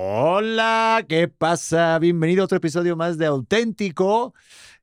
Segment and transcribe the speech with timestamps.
[0.00, 1.98] Hola, ¿qué pasa?
[1.98, 4.32] Bienvenido a otro episodio más de Auténtico.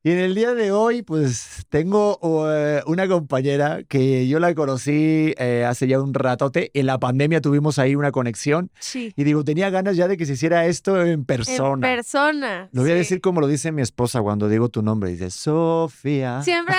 [0.05, 5.33] Y en el día de hoy, pues tengo uh, una compañera que yo la conocí
[5.39, 6.69] eh, hace ya un ratote.
[6.75, 8.69] En la pandemia tuvimos ahí una conexión.
[8.79, 9.13] Sí.
[9.15, 11.89] Y digo, tenía ganas ya de que se hiciera esto en persona.
[11.89, 12.69] En persona.
[12.71, 12.99] Lo voy a sí.
[12.99, 15.09] decir como lo dice mi esposa cuando digo tu nombre.
[15.09, 16.43] Dice, Sofía.
[16.43, 16.75] Siempre.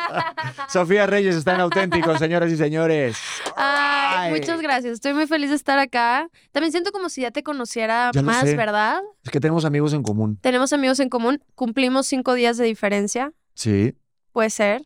[0.70, 3.18] Sofía Reyes está en Auténtico, señoras y señores.
[3.56, 4.40] Ay, Ay.
[4.40, 4.94] muchas gracias.
[4.94, 6.30] Estoy muy feliz de estar acá.
[6.52, 8.44] También siento como si ya te conociera Ya más.
[8.56, 9.02] ¿verdad?
[9.22, 10.38] Es que tenemos amigos en común.
[10.40, 11.42] Tenemos amigos en común.
[11.54, 13.32] Cumplimos cinco días de diferencia.
[13.54, 13.94] Sí.
[14.32, 14.82] Puede ser.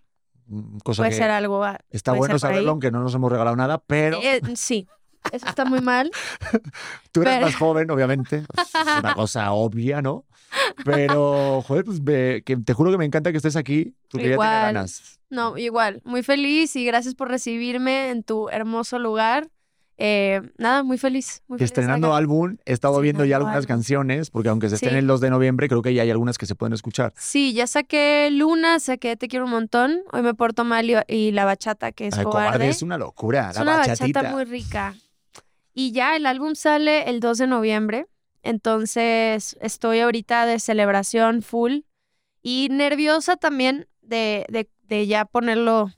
[0.46, 1.64] mm, Cosa Puede que ser algo.
[1.90, 4.86] está puede bueno saberlo, aunque no nos hemos regalado nada, pero Eh, sí.
[5.32, 6.10] Eso está muy mal.
[7.12, 8.44] tú pero- más joven, obviamente.
[8.56, 10.24] Es una cosa obvia, ¿no?
[10.84, 14.48] Pero, joder, pues me- que te juro que me encanta que estés aquí, ya Igual.
[14.74, 15.20] ganas.
[15.28, 16.00] No, igual.
[16.04, 19.48] Muy feliz y gracias por recibirme en tu hermoso lugar.
[20.00, 21.42] Eh, nada, muy feliz.
[21.48, 23.66] Muy Y feliz estrenando álbum, he estado viendo ya algunas álbum.
[23.68, 24.96] canciones, porque aunque se estén Sí.
[24.96, 27.12] el 2 de noviembre, creo que ya hay algunas que se pueden escuchar.
[27.16, 30.02] Sí, ya saqué Luna, saqué Te quiero un montón.
[30.12, 32.46] Hoy me porto mal y, y la bachata, que es Ay, cobarde.
[32.50, 34.20] cobarde es una locura, Es la una bachatita.
[34.22, 34.94] bachata muy rica.
[35.74, 38.06] Y ya el álbum sale el 2 de noviembre.
[38.62, 41.80] Entonces estoy ahorita de celebración full
[42.42, 45.92] y nerviosa también de, de, de ya ponerlo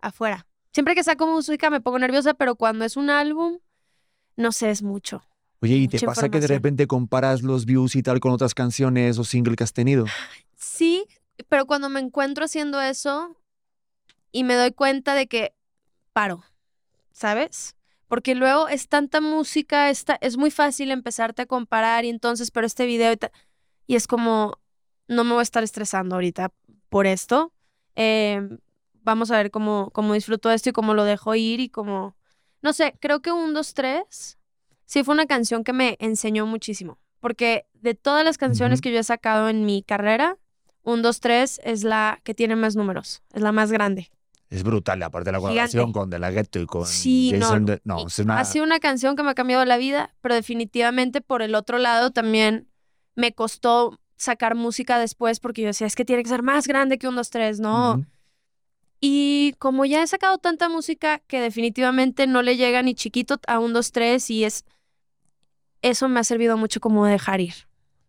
[0.00, 0.46] afuera.
[0.72, 3.58] Siempre que saco música me pongo nerviosa, pero cuando es un álbum,
[4.36, 5.22] no sé, es mucho.
[5.62, 9.18] Oye, ¿y te pasa que de repente comparas los views y tal con otras canciones
[9.18, 10.06] o single que has tenido?
[10.56, 11.04] Sí,
[11.48, 13.36] pero cuando me encuentro haciendo eso
[14.32, 15.52] y me doy cuenta de que
[16.12, 16.44] paro,
[17.12, 17.76] ¿sabes?
[18.08, 22.66] Porque luego es tanta música, está, es muy fácil empezarte a comparar y entonces, pero
[22.66, 23.32] este video y, ta-
[23.86, 24.58] y es como,
[25.08, 26.52] no me voy a estar estresando ahorita
[26.88, 27.52] por esto.
[27.96, 28.40] Eh,
[29.02, 32.16] vamos a ver cómo, cómo disfruto esto y cómo lo dejo ir y cómo,
[32.62, 34.38] no sé, creo que un, dos, tres,
[34.86, 36.98] sí fue una canción que me enseñó muchísimo.
[37.20, 38.82] Porque de todas las canciones Ujú.
[38.84, 40.38] que yo he sacado en mi carrera,
[40.82, 44.10] un, dos, tres es la que tiene más números, es la más grande.
[44.48, 47.60] Es brutal, aparte de la colaboración con De La Ghetto y con Sí, no, Jason
[47.64, 47.66] no.
[47.66, 48.40] De- No, es una...
[48.40, 51.78] Ha sido una canción que me ha cambiado la vida, pero definitivamente por el otro
[51.78, 52.68] lado también
[53.14, 56.98] me costó sacar música después porque yo decía, es que tiene que ser más grande
[56.98, 58.04] que un, dos, tres, ¿no?
[59.00, 63.58] Y como ya he sacado tanta música que definitivamente no le llega ni chiquito a
[63.58, 64.64] un, dos, tres y es...
[65.82, 67.54] Eso me ha servido mucho como dejar ir.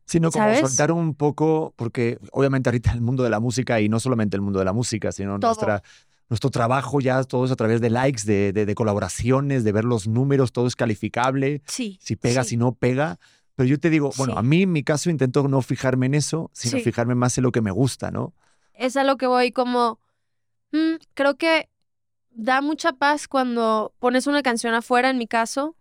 [0.05, 0.59] Sino como ¿sabes?
[0.59, 4.41] soltar un poco, porque obviamente ahorita el mundo de la música, y no solamente el
[4.41, 5.51] mundo de la música, sino Todo.
[5.51, 5.81] nuestra,
[6.27, 9.85] nuestro trabajo ya todo es a través de likes, de, de- de colaboraciones, de ver
[9.85, 11.97] los números, todo es calificable, Sí.
[12.01, 12.49] si pega, sí.
[12.51, 13.19] si no pega.
[13.55, 14.39] Pero yo te digo, bueno, Sí.
[14.39, 16.83] a mí en mi caso intento no fijarme en eso, sino Sí.
[16.83, 18.33] fijarme más en lo que me gusta, ¿no?
[18.73, 19.99] es a lo que voy como,
[20.71, 21.69] mm, creo que
[22.31, 25.75] da mucha paz cuando pones una canción afuera, en mi caso,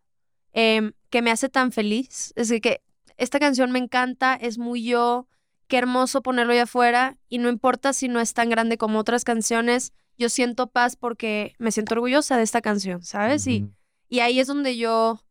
[0.52, 2.32] em, que me hace tan feliz.
[2.36, 2.82] Es de que
[3.16, 5.28] esta canción me encanta, es muy yo,
[5.68, 9.24] qué hermoso ponerlo ahí afuera y no importa si no es tan grande como otras
[9.24, 13.46] canciones, yo siento paz porque me siento orgullosa de esta canción, ¿sabes?
[13.46, 13.70] Y,
[14.08, 15.22] y ahí es donde yo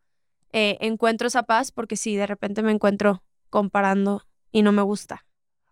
[0.51, 5.25] eh, encuentro esa paz porque sí, de repente me encuentro comparando y no me gusta.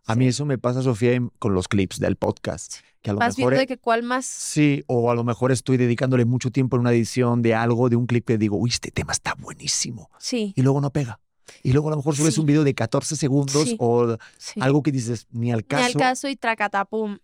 [0.08, 2.76] A mí eso me pasa, Sofía, con los clips del podcast.
[3.02, 4.26] Que a lo Vas mejor viendo e- de que cuál más...
[4.26, 7.96] Sí, o a lo mejor estoy dedicándole mucho tiempo en una edición de algo, de
[7.98, 10.10] un clip que digo, uy, este tema está buenísimo.
[10.18, 11.20] Sí, Y luego no pega.
[11.64, 12.40] Y luego a lo mejor subes Sí.
[12.40, 13.76] un video de 14 segundos Sí.
[13.80, 14.60] o sí.
[14.62, 15.86] algo que dices, ni al Ni caso.
[15.86, 17.20] al caso y tracatapum.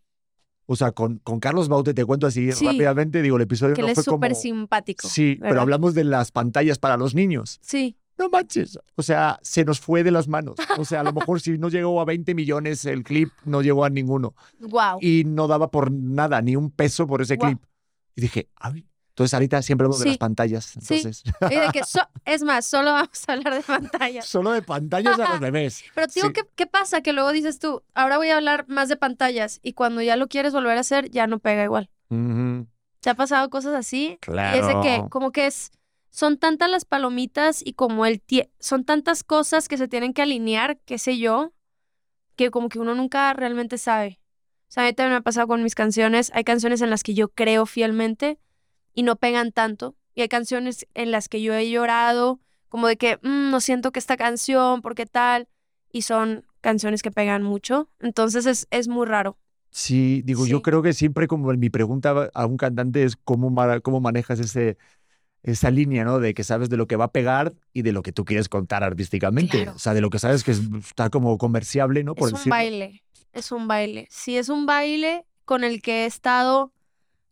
[0.65, 2.65] O sea, con, con Carlos Baute, te cuento así Sí.
[2.65, 4.17] rápidamente, digo, el episodio Que no él es fue como...
[4.17, 5.07] súper simpático.
[5.09, 7.59] Sí, pero hablamos de las pantallas para los niños.
[7.61, 8.77] Sí, No manches.
[8.95, 10.55] O sea, se nos fue de las manos.
[10.77, 13.85] O sea, a lo mejor si no llegó a 20 millones el clip, no llegó
[13.85, 14.35] a ninguno.
[14.59, 14.97] wow.
[15.01, 17.59] Y no daba por nada, ni un peso por ese clip.
[18.15, 20.09] Y dije, ay, Entonces ahorita siempre hablo de Sí.
[20.09, 20.65] las pantallas.
[20.81, 20.95] Sí.
[20.95, 24.25] Entonces, Y de que so- es más, solo vamos a hablar de pantallas.
[24.25, 25.83] solo de pantallas a los bebés.
[25.95, 26.21] Pero Sí.
[26.33, 27.01] ¿qué, ¿qué pasa?
[27.01, 30.27] Que luego dices tú, ahora voy a hablar más de pantallas y cuando ya lo
[30.29, 31.91] quieres volver a hacer, ya no pega igual.
[32.09, 32.65] Ujú,
[33.01, 34.17] ¿Te ha pasado cosas así?
[34.21, 34.57] Claro.
[34.57, 35.69] Y es de que, como que es,
[36.13, 40.21] son tantas las palomitas y como el tie- son tantas cosas que se tienen que
[40.21, 41.53] alinear, qué sé yo,
[42.35, 44.19] que como que uno nunca realmente sabe.
[44.69, 46.31] O sea, a mí también me ha pasado con mis canciones.
[46.35, 48.37] Hay canciones en las que yo creo fielmente
[48.93, 49.95] y no pegan tanto.
[50.13, 52.39] Y hay canciones en las que yo he llorado,
[52.69, 55.47] como de que, "Mm, no siento que esta canción, porque tal.
[55.91, 57.89] Y son canciones que pegan mucho.
[57.99, 59.35] Entonces es, es muy raro.
[59.71, 63.51] Sí, digo, yo creo que siempre como mi pregunta a un cantante es cómo,
[63.81, 64.77] cómo manejas ese,
[65.43, 66.19] esa línea, ¿no?
[66.19, 68.49] De que sabes de lo que va a pegar y de lo que tú quieres
[68.49, 69.57] contar artísticamente.
[69.63, 69.75] Claro.
[69.75, 72.15] O sea, de lo que sabes que es- está como comerciable, ¿no?
[72.15, 73.03] Por es un baile,
[73.33, 74.07] es un baile.
[74.09, 76.71] Sí, es un baile con el que he estado,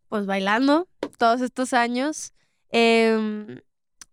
[0.08, 0.88] pues, bailando
[1.18, 2.32] todos estos años.
[2.70, 3.60] Em,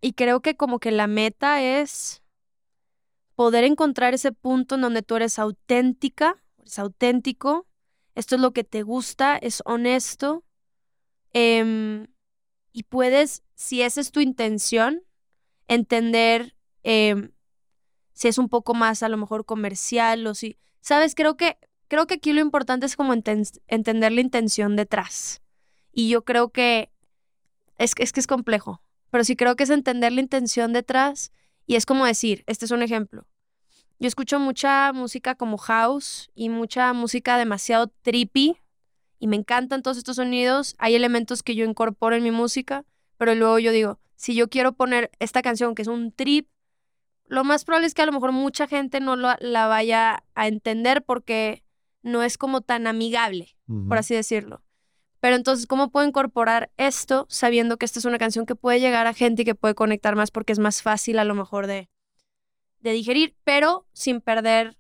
[0.02, 2.22] y creo que como que la meta es
[3.36, 7.68] poder encontrar ese punto en donde tú eres auténtica, eres auténtico,
[8.16, 10.44] esto es lo que te gusta, es honesto.
[11.34, 12.08] em,
[12.74, 15.04] y puedes, si esa es tu intención,
[15.68, 17.34] entender em,
[18.14, 21.58] si es un poco más a lo mejor comercial o si, sabes, creo que
[21.90, 25.42] creo que aquí lo importante es como enten- entender la intención detrás.
[25.92, 26.90] Y yo creo que
[27.78, 31.34] es, es que es complejo, pero sí creo que es entender la intención detrás
[31.68, 33.28] y es como decir, este es un ejemplo.
[34.00, 38.56] Yo escucho mucha música como house y mucha música demasiado trippy
[39.20, 40.76] y me encantan todos estos sonidos.
[40.78, 42.86] Hay elementos que yo incorporo en mi música,
[43.20, 46.48] pero luego yo digo, si yo quiero poner esta canción que es un trip,
[47.26, 50.48] lo más probable es que a lo mejor mucha gente no lo- la vaya a
[50.48, 51.64] entender porque
[52.02, 53.56] no es como tan amigable,
[53.88, 54.64] por así decirlo.
[55.20, 59.06] Pero entonces, ¿cómo puedo incorporar esto sabiendo que esta es una canción que puede llegar
[59.06, 61.90] a gente y que puede conectar más porque es más fácil a lo mejor de,
[62.80, 64.78] de digerir, pero sin perder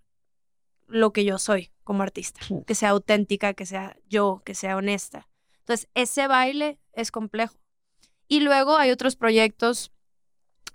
[0.87, 2.39] lo que yo soy como artista?
[2.65, 5.27] Que sea auténtica, que sea yo, que sea honesta.
[5.59, 7.59] Entonces, ese baile es complejo.
[8.29, 9.91] Y luego hay otros proyectos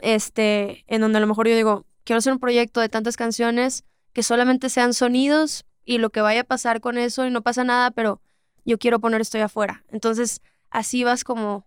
[0.00, 3.84] este, en donde a lo mejor yo digo, quiero hacer un proyecto de tantas canciones
[4.12, 7.64] que solamente sean sonidos y lo que vaya a pasar con eso y no pasa
[7.64, 8.20] nada, pero
[8.64, 9.84] yo quiero poner esto afuera.
[9.90, 11.66] Entonces, así vas como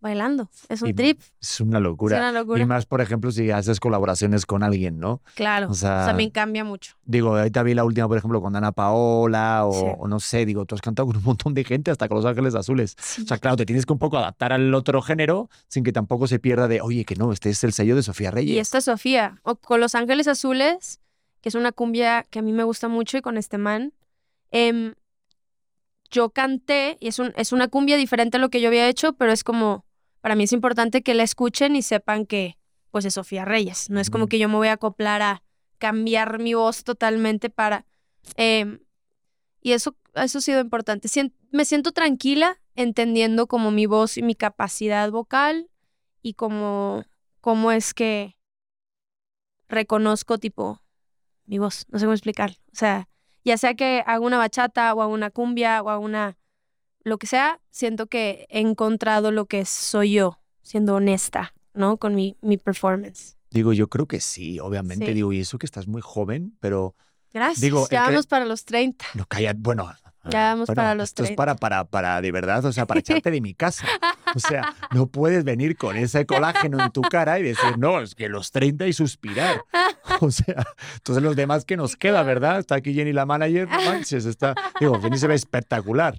[0.00, 0.48] bailando.
[0.68, 2.16] Es un Y trip, Es una es locura.
[2.18, 2.62] una locura.
[2.62, 5.22] Y más, por ejemplo, si haces colaboraciones con alguien, ¿no?
[5.34, 6.94] Claro, o sea, también cambia mucho.
[7.04, 9.84] Digo, ahorita vi la última, por ejemplo, con Ana Paola o, Sí.
[9.98, 12.26] o no sé, digo, tú has cantado con un montón de gente, hasta con Los
[12.26, 12.96] Ángeles Azules.
[12.98, 13.22] Sí.
[13.22, 16.26] O sea, claro, te tienes que un poco adaptar al otro género sin que tampoco
[16.26, 18.54] se pierda de, oye, que no, este es el sello de Sofía Reyes.
[18.54, 21.00] Y esta es Sofía, o con Los Ángeles Azules,
[21.40, 23.92] que es una cumbia que a mí me gusta mucho y con este man.
[24.50, 24.94] em,
[26.10, 29.12] yo canté, y es, un, es una cumbia diferente a lo que yo había hecho,
[29.12, 29.84] pero es como,
[30.20, 32.58] para mí es importante que la escuchen y sepan que,
[32.90, 33.90] pues, es Sofía Reyes.
[33.90, 35.42] No es como que yo me voy a acoplar a
[35.78, 37.86] cambiar mi voz totalmente para...
[38.36, 38.80] em,
[39.60, 41.08] y eso, eso ha sido importante.
[41.50, 45.68] Me siento tranquila entendiendo como mi voz y mi capacidad vocal
[46.22, 47.04] y como
[47.40, 48.36] cómo es que
[49.68, 50.80] reconozco tipo
[51.44, 52.52] mi voz, no sé cómo explicar.
[52.72, 53.08] O sea,
[53.44, 56.37] ya sea que haga una bachata o haga una cumbia o haga una
[57.08, 61.96] lo que sea, siento que he encontrado lo que soy yo, siendo honesta, ¿no?
[61.96, 63.36] Con mi, mi performance.
[63.50, 65.06] Digo, yo creo que sí, obviamente.
[65.06, 65.14] Sí.
[65.14, 66.94] Digo, y eso que estás muy joven, pero
[67.32, 67.60] Gracias.
[67.60, 69.04] Digo, el ya vamos para los 30.
[69.14, 69.54] no calla.
[69.56, 69.90] Bueno,
[70.30, 71.36] Ya vamos bueno, para los esto es 30.
[71.36, 73.86] para, para, para, de verdad, o sea, para echarte de mi casa.
[74.34, 78.14] O sea, no puedes venir con ese colágeno en tu cara y decir, no, es
[78.14, 79.64] que los 30 y suspirar.
[80.20, 82.22] O sea, entonces los demás que nos queda.
[82.24, 82.58] ¿verdad?
[82.58, 86.18] Está aquí Jenny la manager, no manches, está, digo, Jenny se ve espectacular.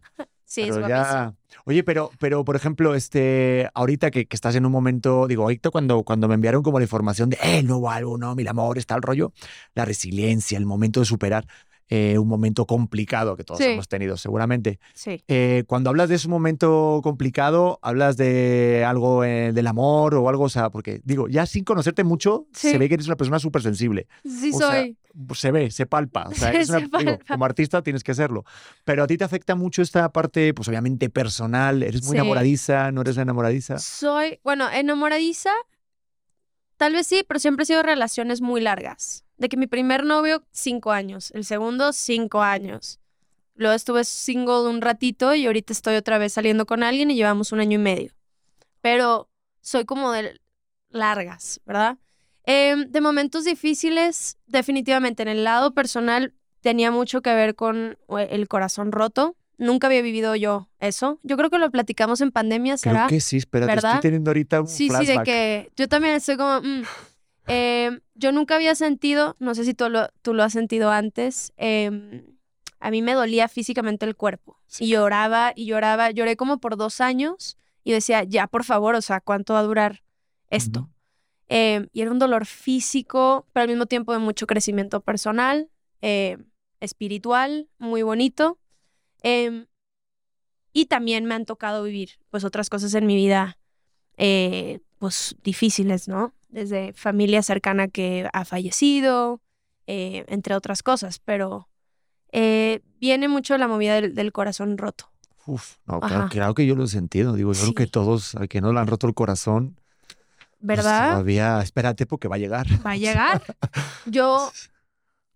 [0.49, 1.35] Sí, es pero guapísimo.
[1.47, 1.61] ya.
[1.65, 5.69] Oye, pero, pero por ejemplo, este, ahorita que, que estás en un momento, digo, ahorita
[5.69, 8.35] cuando, cuando me enviaron como la información de "Eh, el nuevo álbum, ¿no?
[8.35, 9.31] Mil amor, está el rollo,
[9.75, 11.45] la resiliencia, el momento de superar
[11.89, 13.65] eh, un momento complicado que todos Sí.
[13.65, 14.79] hemos tenido, seguramente.
[14.93, 15.23] Sí.
[15.27, 20.43] Eh, cuando hablas de ese momento complicado, hablas de algo eh, del amor o algo,
[20.43, 22.69] o sea, porque digo, ya sin conocerte mucho, Sí.
[22.71, 24.07] se ve que eres una persona súper sensible.
[24.23, 24.97] Sí O sea, soy.
[25.33, 26.27] Se ve, se palpa.
[26.29, 28.43] O sea, una- se digo, como artista tienes que serlo.
[28.85, 31.81] Pero a ti te afecta mucho esta parte, pues obviamente personal.
[31.81, 33.79] Eres muy enamoradiza, no eres enamoradiza.
[33.79, 35.49] Soy, bueno, enamoradiza,
[36.77, 39.25] tal vez sí, pero siempre he sido relaciones muy largas.
[39.39, 41.31] De que mi primer novio, cinco años.
[41.31, 42.99] El segundo, cinco años.
[43.55, 47.51] Luego estuve single un ratito y ahorita estoy otra vez saliendo con alguien y llevamos
[47.51, 48.11] un año y medio.
[48.81, 49.29] Pero
[49.61, 50.39] soy como de
[50.89, 51.97] largas, ¿verdad?
[52.43, 58.27] Em, de momentos difíciles, definitivamente en el lado personal tenía mucho que ver con eh,
[58.31, 61.19] el corazón roto Nunca había vivido yo eso.
[61.21, 63.07] Yo creo que lo platicamos en pandemia, ¿será?
[63.07, 63.95] Creo que sí, espérate, ¿Verdad?
[63.95, 65.07] estoy teniendo ahorita un Sí, flashback.
[65.07, 66.61] sí, de que yo también estoy como...
[66.61, 66.83] mm.
[67.49, 71.51] Eh, yo nunca había sentido, no sé si tú lo, tú lo has sentido antes,
[71.57, 72.25] em,
[72.79, 74.57] a mí me dolía físicamente el cuerpo.
[74.67, 74.85] Sí.
[74.85, 76.11] Y lloraba y lloraba.
[76.11, 79.63] Lloré como por dos años y decía, ya, por favor, o sea, ¿cuánto va a
[79.63, 80.03] durar
[80.49, 80.89] esto?
[81.49, 85.69] Em, y era un dolor físico, pero al mismo tiempo de mucho crecimiento personal,
[86.79, 88.59] espiritual, muy bonito.
[89.23, 89.65] Em,
[90.71, 93.57] y también me han tocado vivir, pues, otras cosas en mi vida,
[94.17, 96.33] eh, pues, difíciles, ¿no?
[96.49, 99.41] Desde familia cercana que ha fallecido,
[99.87, 101.69] eh, entre otras cosas, pero
[102.31, 105.11] eh, viene mucho la movida del, del corazón roto.
[105.45, 107.33] Uf, no, claro, que yo lo he sentido.
[107.33, 109.79] Digo, yo creo que todos, al que no le han roto el corazón,
[110.59, 111.11] pues, ¿Verdad?
[111.11, 112.67] todavía, espérate porque va a llegar.
[112.85, 113.41] Va a llegar.
[114.05, 114.51] Yo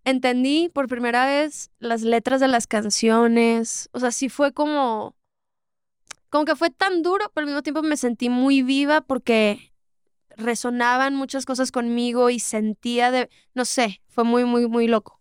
[0.03, 3.89] entendí por primera vez las letras de las canciones.
[3.93, 5.15] O sea, sí fue como.
[6.29, 9.71] Como que fue tan duro, pero al mismo tiempo me sentí muy viva porque
[10.37, 13.29] resonaban muchas cosas conmigo y sentía de.
[13.53, 15.19] No sé, fue muy, muy, muy loco.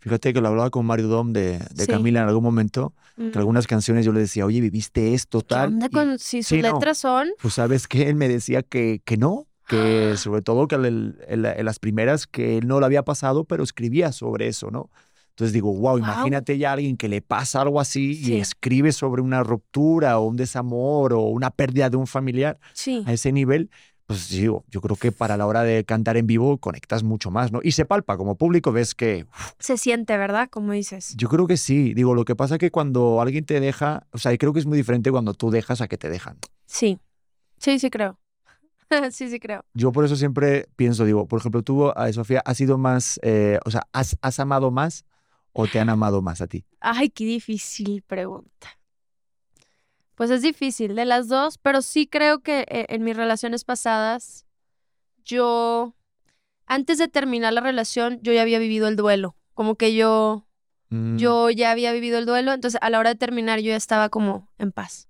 [0.00, 1.86] Fíjate que lo hablaba con Mario Dom de, de Sí.
[1.90, 3.30] Camila en algún momento, Mm.
[3.30, 5.68] que algunas canciones yo le decía, oye, viviste esto, ¿Qué tal.
[5.74, 6.72] onda y, con si sus sí, no.
[6.74, 7.28] letras son?
[7.42, 11.44] Pues sabes que él me decía que, que no, que sobre todo que el- el-
[11.44, 14.88] en las primeras que él no lo había pasado, pero escribía sobre eso, ¿no?
[15.30, 15.98] Entonces digo, wow, Guau.
[15.98, 18.34] imagínate ya a alguien que le pasa algo así Sí.
[18.34, 22.58] y escribe sobre una ruptura o un desamor o una pérdida de un familiar
[23.06, 23.70] a ese nivel,
[24.08, 27.52] pues digo, yo creo que para la hora de cantar en vivo conectas mucho más,
[27.52, 27.60] ¿no?
[27.62, 29.26] Y se palpa, como público ves que
[29.58, 30.48] Se siente, ¿verdad?
[30.50, 31.14] Como dices.
[31.18, 34.34] yo creo que sí, digo, lo que pasa que cuando alguien te deja, o sea,
[34.38, 36.38] creo que es muy diferente cuando tú dejas a que te dejan.
[36.64, 36.98] Sí.
[37.58, 38.18] Sí, sí creo.
[39.12, 39.66] sí, sí creo.
[39.74, 43.58] Yo por eso siempre pienso, digo, por ejemplo, tú, a Sofía, ¿has sido más, eh,
[43.66, 45.04] o sea, ¿has, has amado más
[45.52, 46.64] o te han amado más a ti?
[46.80, 48.77] Ay, qué difícil pregunta.
[50.18, 54.44] Pues es difícil de las dos, pero sí creo que eh, en mis relaciones pasadas,
[55.24, 55.94] yo,
[56.66, 59.36] antes de terminar la relación, yo ya había vivido el duelo.
[59.54, 60.44] Como que yo,
[60.90, 63.76] Mm, yo ya había vivido el duelo, entonces a la hora de terminar yo ya
[63.76, 65.06] estaba como en paz.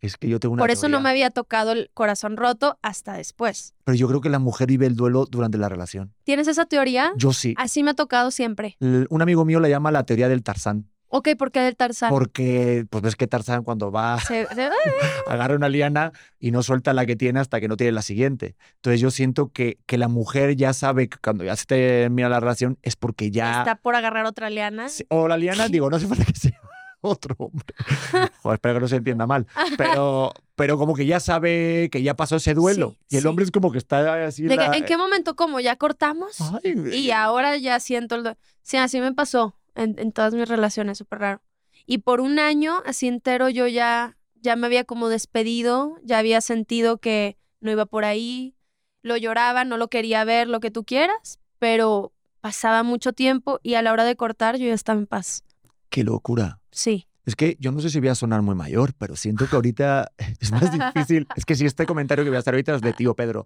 [0.00, 3.14] Es que yo tengo una Por eso no me había tocado el corazón roto hasta
[3.14, 3.74] después.
[3.84, 6.14] Pero yo creo que la mujer vive el duelo durante la relación.
[6.24, 7.12] ¿Tienes esa teoría?
[7.16, 7.54] Yo sí.
[7.56, 8.76] Así me ha tocado siempre.
[8.80, 10.88] L- Un amigo mío la llama la teoría del Tarzán.
[11.16, 12.10] Ok, ¿por qué del Tarzán?
[12.10, 14.68] Porque, pues ves que Tarzán cuando va, Se- se-
[15.26, 18.54] agarra una liana y no suelta la que tiene hasta que no tiene la siguiente.
[18.76, 22.40] Entonces yo siento que, que la mujer ya sabe que cuando ya se termina la
[22.40, 23.58] relación es porque ya...
[23.60, 24.86] está por agarrar otra liana.
[25.08, 26.60] O la liana, digo, no hace falta que sea
[27.00, 27.64] otro hombre.
[28.42, 29.46] Joder, espero que no se entienda mal.
[29.78, 32.90] Pero, pero como que ya sabe que ya pasó ese duelo.
[33.08, 33.28] Sí, y el sí.
[33.28, 34.42] hombre es como que está así.
[34.42, 36.36] De que, la- ¿En qué momento como ya cortamos?
[36.62, 38.22] Ay, Y ahora ya siento el...
[38.24, 41.42] do- Sí, así me pasó en, en todas mis relaciones, súper raro.
[41.86, 46.40] Y por un año así entero yo ya, ya me había como despedido, ya había
[46.40, 48.56] sentido que no iba por ahí,
[49.02, 53.74] lo lloraba, no lo quería ver, lo que tú quieras, pero pasaba mucho tiempo y
[53.74, 55.44] a la hora de cortar yo ya estaba en paz.
[55.88, 56.60] Qué locura.
[56.70, 57.06] Sí.
[57.24, 60.12] Es que yo no sé si voy a sonar muy mayor, pero siento que ahorita
[60.40, 61.26] es más difícil.
[61.36, 63.44] Es que si este comentario que voy a hacer ahorita es de tío Pedro.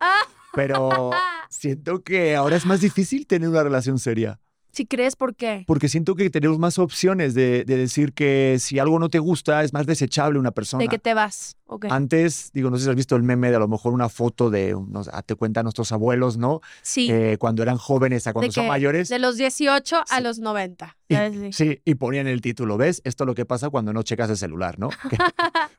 [0.55, 1.11] Pero
[1.49, 4.39] siento que ahora es más difícil tener una relación seria.
[4.73, 5.65] Si crees por qué.
[5.67, 9.63] Porque siento que tenemos más opciones de, de decir que si algo no te gusta
[9.63, 10.83] es más desechable una persona.
[10.83, 11.57] De que te vas.
[11.89, 14.51] Antes, digo, no sé si has visto el meme de a lo mejor una foto
[14.51, 16.61] de, unos, ah, te cuentan nuestros abuelos, ¿no?
[16.83, 17.09] Sí.
[17.11, 19.09] Eh, cuando eran jóvenes a cuando de son que mayores.
[19.09, 20.97] De los 18 a los 90.
[21.09, 21.15] Y.
[21.15, 21.53] Sí.
[21.53, 23.03] sí, y ponían el título, ¿ves?
[23.05, 24.91] Esto es lo que pasa cuando no checas el celular, ¿no?
[25.11, 25.17] Que,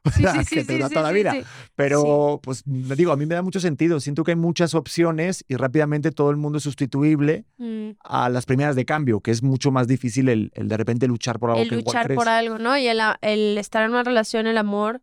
[0.05, 1.36] o Sí, sea, sí, que te dura toda la vida.
[1.75, 4.00] Pero, pues, digo, a mí me da mucho sentido.
[4.00, 7.91] Siento que hay muchas opciones y rápidamente todo el mundo es sustituible Mm.
[8.03, 11.38] a las primeras de cambio, que es mucho más difícil el, el de repente luchar
[11.39, 12.17] por algo el que luchar crees.
[12.17, 12.77] por algo, ¿no?
[12.77, 15.01] Y el, el estar en una relación, el amor.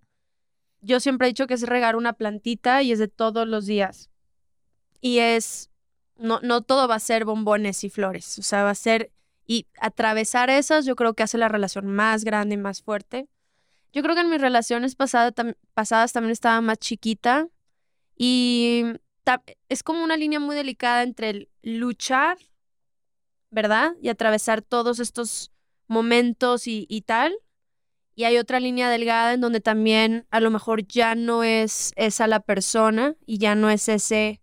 [0.81, 4.11] Yo siempre he dicho que es regar una plantita y es de todos los días.
[5.01, 5.71] Y es,
[6.17, 9.13] no, no todo va a ser bombones y flores, o sea, va a ser,
[9.47, 13.29] y atravesar esas yo creo que hace la relación más grande y más fuerte.
[13.93, 17.49] Yo creo que en mis relaciones pasada tam- pasadas también estaba más chiquita
[18.17, 18.85] y
[19.25, 22.39] ta- es como una línea muy delicada entre el luchar,
[23.51, 23.93] ¿verdad?
[24.03, 25.53] Y atravesar todos estos
[25.87, 27.35] momentos y, y tal.
[28.15, 32.27] Y hay otra línea delgada en donde también a lo mejor ya no es esa
[32.27, 34.43] la persona y ya no es ese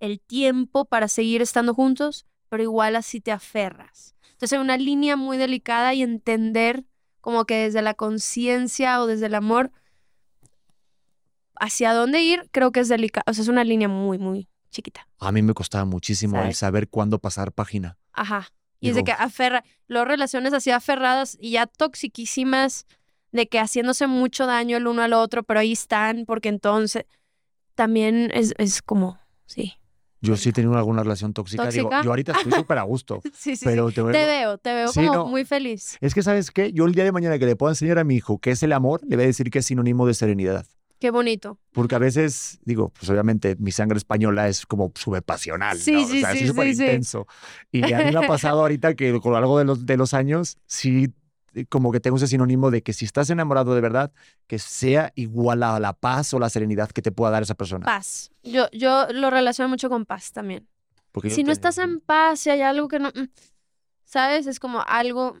[0.00, 4.14] el tiempo para seguir estando juntos, pero igual así te aferras.
[4.32, 6.84] Entonces hay una línea muy delicada y entender
[7.26, 9.72] como que desde la conciencia o desde el amor
[11.56, 13.24] hacia dónde ir, creo que es delicado.
[13.26, 15.08] O sea, es una línea muy, muy chiquita.
[15.18, 17.98] A mí me costaba muchísimo el saber cuándo pasar página.
[18.12, 18.52] Ajá.
[18.78, 22.86] Y es de que aferra, luego relaciones así aferradas y ya toxiquísimas,
[23.32, 27.06] de que haciéndose mucho daño el uno al otro, pero ahí están, porque entonces
[27.74, 29.72] también es, es como, sí.
[30.26, 31.68] Yo sí he tenido alguna relación tóxica.
[31.68, 32.02] Digo, ¿Tóxica?
[32.04, 33.20] yo ahorita estoy súper a gusto.
[33.24, 33.64] Sí, sí, sí.
[33.64, 35.26] pero te, Te veo, te veo Sí, como no.
[35.26, 35.96] muy feliz.
[36.00, 36.72] Es que, ¿sabes qué?
[36.72, 38.72] Yo el día de mañana que le pueda enseñar a mi hijo qué es el
[38.72, 40.66] amor, le voy a decir que es sinónimo de serenidad.
[40.98, 41.58] Qué bonito.
[41.72, 45.76] Porque a veces, digo, pues obviamente mi sangre española es como súper pasional.
[45.78, 46.08] Sí, ¿no?
[46.08, 46.82] sí, o sea, sí, es súper sí, sí.
[46.84, 47.26] intenso.
[47.70, 50.14] Y a mí me ha pasado ahorita que con lo largo de los, de los
[50.14, 51.08] años, sí,
[51.64, 54.12] como que tengo ese sinónimo de que si estás enamorado de verdad,
[54.46, 57.84] que sea igual a la paz o la serenidad que te pueda dar esa persona.
[57.86, 58.30] Paz.
[58.42, 60.68] Yo, yo lo relaciono mucho con paz también.
[61.12, 63.28] Porque Si no te- estás en paz, si hay algo que no, mm,
[64.04, 64.46] ¿sabes?
[64.46, 65.38] Es como algo,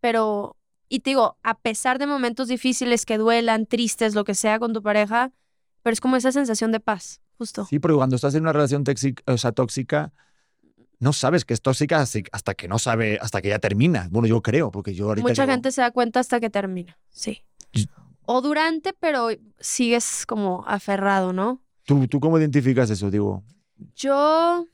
[0.00, 0.56] pero,
[0.88, 4.72] y te digo, a pesar de momentos difíciles que duelan, tristes, lo que sea con
[4.72, 5.32] tu pareja,
[5.82, 7.66] pero es como esa sensación de paz, justo.
[7.66, 10.12] Sí, porque cuando estás en una relación tóxica, o sea, tóxica,
[11.00, 14.06] no sabes que es tóxica hasta- hasta que no sabe, hasta que ya termina.
[14.10, 17.42] Bueno, yo creo, porque yo ahorita Mucha gente se da cuenta hasta que termina, sí.
[18.26, 19.28] O durante, pero
[19.58, 21.60] sigues como aferrado, ¿no?
[21.84, 23.10] ¿tú, ¿tú cómo identificas eso?
[23.10, 23.42] Digo,
[23.96, 24.66] Yo.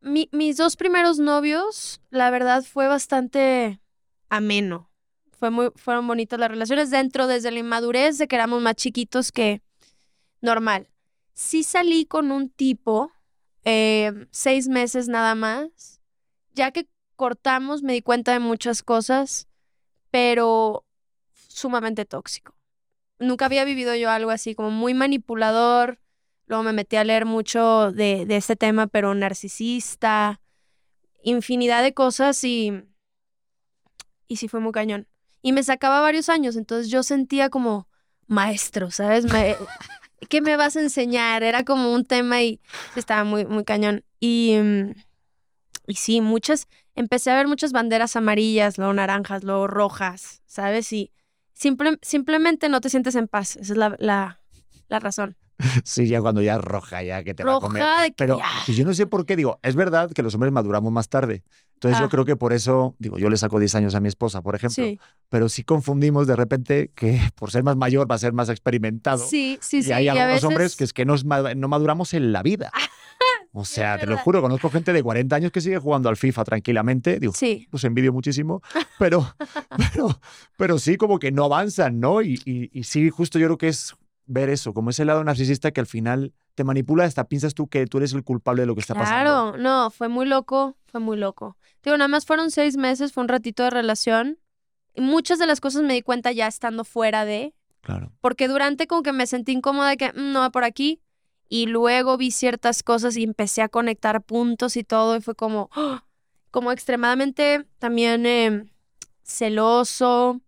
[0.00, 3.80] Mi- mis dos primeros novios, la verdad, fue bastante
[4.28, 4.90] ameno.
[5.32, 9.32] Fue muy, fueron bonitas las relaciones dentro desde la inmadurez de que éramos más chiquitos
[9.32, 9.60] que
[10.40, 10.88] normal.
[11.34, 13.10] Sí salí con un tipo,
[13.70, 16.00] eh, seis meses nada más.
[16.54, 19.46] Ya que cortamos, me di cuenta de muchas cosas,
[20.10, 20.84] pero
[21.48, 22.54] sumamente tóxico.
[23.18, 26.00] Nunca había vivido yo algo así, como muy manipulador.
[26.46, 30.40] Luego me metí a leer mucho de, de este tema, pero narcisista,
[31.22, 32.72] infinidad de cosas y,
[34.26, 35.06] y sí fue muy cañón.
[35.42, 37.88] Y me sacaba varios años, entonces yo sentía como
[38.26, 39.24] maestro, ¿sabes?
[39.32, 39.56] Me-
[40.28, 41.42] ¿Qué me vas a enseñar?
[41.42, 42.60] Era como un tema y
[42.96, 44.04] estaba muy, muy cañón.
[44.20, 44.90] Y, mm,
[45.86, 50.92] y sí, muchas, empecé a ver muchas banderas amarillas, luego naranjas, luego rojas, ¿sabes?
[50.92, 51.12] Y
[51.54, 54.40] simple- simplemente no te sientes en paz, esa es la, la,
[54.88, 55.36] la razón.
[55.84, 57.82] sí, ya cuando ya es roja, ya que te va a comer.
[57.82, 58.46] Roja Pero ya.
[58.66, 61.42] y yo no sé por qué, digo, es verdad que los hombres maduramos más tarde.
[61.74, 62.02] Entonces Ah.
[62.02, 64.54] yo creo que por eso, digo, yo le saco 10 años a mi esposa, por
[64.56, 68.32] ejemplo, Sí, pero sí confundimos de repente que por ser más mayor va a ser
[68.32, 69.24] más experimentado.
[69.26, 69.92] sí, sí, y sí.
[69.92, 72.70] hay y a algunos hombres veces- que es que ma- no maduramos en la vida.
[73.52, 76.16] O sea, es te lo juro, conozco gente de 40 años que sigue jugando al
[76.16, 77.18] FIFA tranquilamente.
[77.18, 78.62] Digo, Sí, los envidio muchísimo,
[78.98, 79.34] pero,
[79.92, 80.20] pero,
[80.56, 82.20] pero sí como que no avanzan, ¿no?
[82.22, 83.96] Y, y, y sí, justo yo creo que es
[84.28, 87.86] ver eso, como ese lado narcisista que al final te manipula, hasta piensas tú que
[87.86, 89.52] tú eres el culpable de lo que está pasando.
[89.52, 91.56] claro, no, fue muy loco, fue muy loco.
[91.82, 94.38] Digo, nada más fueron seis meses, fue un ratito de relación.
[94.94, 98.12] Y muchas de las cosas me di cuenta ya estando fuera de, Claro.
[98.20, 101.00] porque durante como que me sentí incómoda de que "Mm, no va por aquí.
[101.48, 105.16] Y luego vi ciertas cosas y empecé a conectar puntos y todo.
[105.16, 106.04] Y fue como, ¡ah!
[106.50, 108.64] como extremadamente también eh,
[109.22, 110.40] celoso.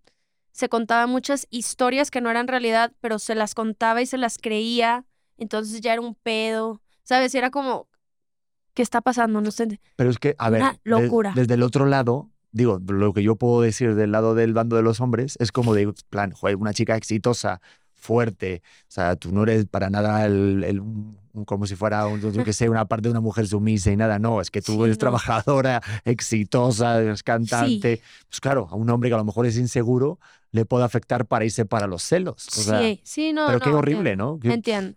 [0.53, 4.39] Se contaba muchas historias que no eran realidad, pero se las contaba y se las
[4.39, 5.05] creía.
[5.37, 6.83] Entonces ya era un pedo.
[7.03, 7.35] ¿Sabes?
[7.35, 7.89] Era como,
[8.75, 9.41] ¿qué está pasando?
[9.41, 9.81] No sé.
[9.97, 11.33] Pero es que, a ver, Una locura.
[11.35, 14.83] desde el otro lado, digo, lo que yo puedo decir del lado del bando de
[14.83, 17.61] los hombres es como de, plan, joder, una chica exitosa,
[18.01, 22.21] fuerte, o sea, tú no eres para nada el, el- un- como si fuera, un,
[22.21, 24.73] yo que sé, una parte de una mujer sumisa y nada, no, es que tú
[24.73, 25.01] Sí, eres no.
[25.01, 30.19] trabajadora, exitosa, eres cantante, pues claro, a un hombre que a lo mejor es inseguro
[30.51, 33.47] le puede afectar para irse para los celos, o sea, sí, sí, no.
[33.47, 34.33] pero qué no, horrible, entiendo.
[34.35, 34.41] ¿no?
[34.41, 34.97] Qué- Entiendo.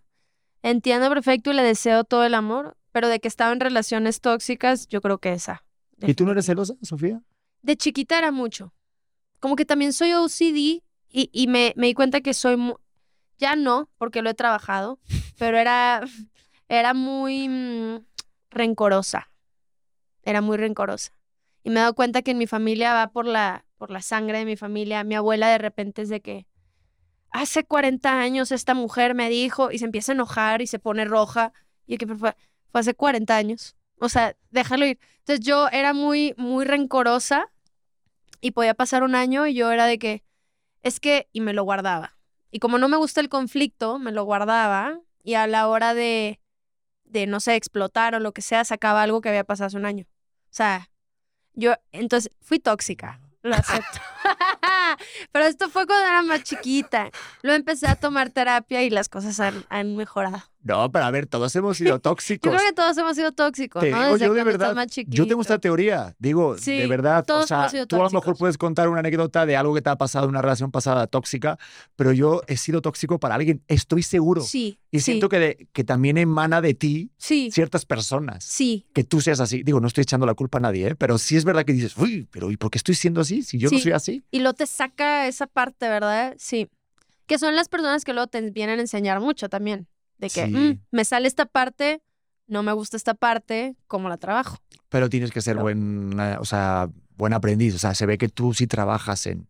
[0.62, 4.88] Entiendo perfecto y le deseo todo el amor, pero de que estaba en relaciones tóxicas,
[4.88, 5.64] yo creo que esa.
[6.00, 7.22] ¿Y tú no eres celosa, Sofía?
[7.62, 8.72] De chiquita era mucho.
[9.40, 12.56] Como que también soy OCD y, y me, me di cuenta que soy
[13.38, 14.98] ya no, porque lo he trabajado,
[15.38, 16.02] pero era,
[16.68, 18.04] era muy mm,
[18.50, 19.30] rencorosa.
[20.22, 21.12] Era muy rencorosa.
[21.62, 24.38] Y me he dado cuenta que en mi familia va por la, por la sangre
[24.38, 25.04] de mi familia.
[25.04, 26.46] Mi abuela de repente es de que
[27.30, 31.04] hace 40 años esta mujer me dijo y se empieza a enojar y se pone
[31.04, 31.52] roja.
[31.86, 32.34] Y que fue,
[32.70, 33.76] fue hace 40 años.
[33.98, 34.98] O sea, déjalo ir.
[35.20, 37.50] Entonces yo era muy, muy rencorosa
[38.40, 40.22] y podía pasar un año y yo era de que,
[40.82, 42.13] es que, y me lo guardaba.
[42.54, 46.38] Y como no me gusta el conflicto, me lo guardaba y a la hora de,
[47.02, 49.86] de, no sé, explotar o lo que sea, sacaba algo que había pasado hace un
[49.86, 50.04] año.
[50.04, 50.88] O sea,
[51.54, 53.98] yo, entonces, fui tóxica, lo acepto.
[55.32, 57.10] Pero esto fue cuando era más chiquita.
[57.42, 60.44] Luego empecé a tomar terapia y las cosas han, han mejorado.
[60.64, 62.50] No, pero a ver, todos hemos sido Yo tóxicos.
[62.52, 63.98] creo que todos hemos sido tóxicos, Te ¿no?
[63.98, 67.24] digo Desde yo de verdad, más Yo tengo esta teoría, digo, de Sí, verdad, o
[67.24, 69.82] todos sea, hemos sido tú a lo mejor puedes contar una anécdota de algo que
[69.82, 71.58] te ha pasado una relación pasada tóxica,
[71.96, 74.40] pero yo he sido tóxico para alguien, estoy seguro.
[74.40, 78.42] Sí, y sí, siento que, de- que también emana de ti sí, ciertas personas.
[78.44, 78.86] sí.
[78.94, 79.62] Que tú seas así.
[79.64, 80.94] Digo, no estoy echando la culpa a nadie, ¿eh?
[80.96, 83.42] pero sí es verdad que dices, uy, pero ¿y por qué estoy siendo así?
[83.42, 84.24] Si yo no soy así.
[84.30, 86.34] Y luego te saca esa parte, ¿verdad?
[86.38, 86.68] Sí.
[87.26, 89.86] Que son las personas que luego te vienen a enseñar mucho también.
[90.18, 90.50] De que Sí.
[90.52, 92.02] "Mm, me sale esta parte,
[92.46, 94.58] no me gusta esta parte, ¿cómo la trabajo?
[94.88, 97.74] Pero tienes que ser Pero- buen, o sea, buen aprendiz.
[97.74, 99.48] O sea, se ve que tú sí trabajas en,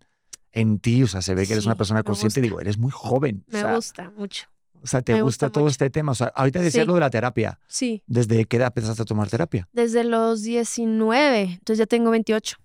[0.52, 1.02] en ti.
[1.02, 2.40] O sea, se ve que eres una persona consciente.
[2.40, 3.44] Digo, eres muy joven.
[3.48, 4.46] Me o sea, gusta mucho.
[4.82, 6.12] O sea, te me gusta, gusta todo este tema.
[6.12, 6.86] O sea, ahorita decías Sí.
[6.88, 7.58] lo de la terapia.
[7.68, 8.02] Sí.
[8.06, 9.66] ¿Desde qué edad empezaste a tomar terapia?
[9.72, 12.56] Desde los 19, entonces ya tengo 28.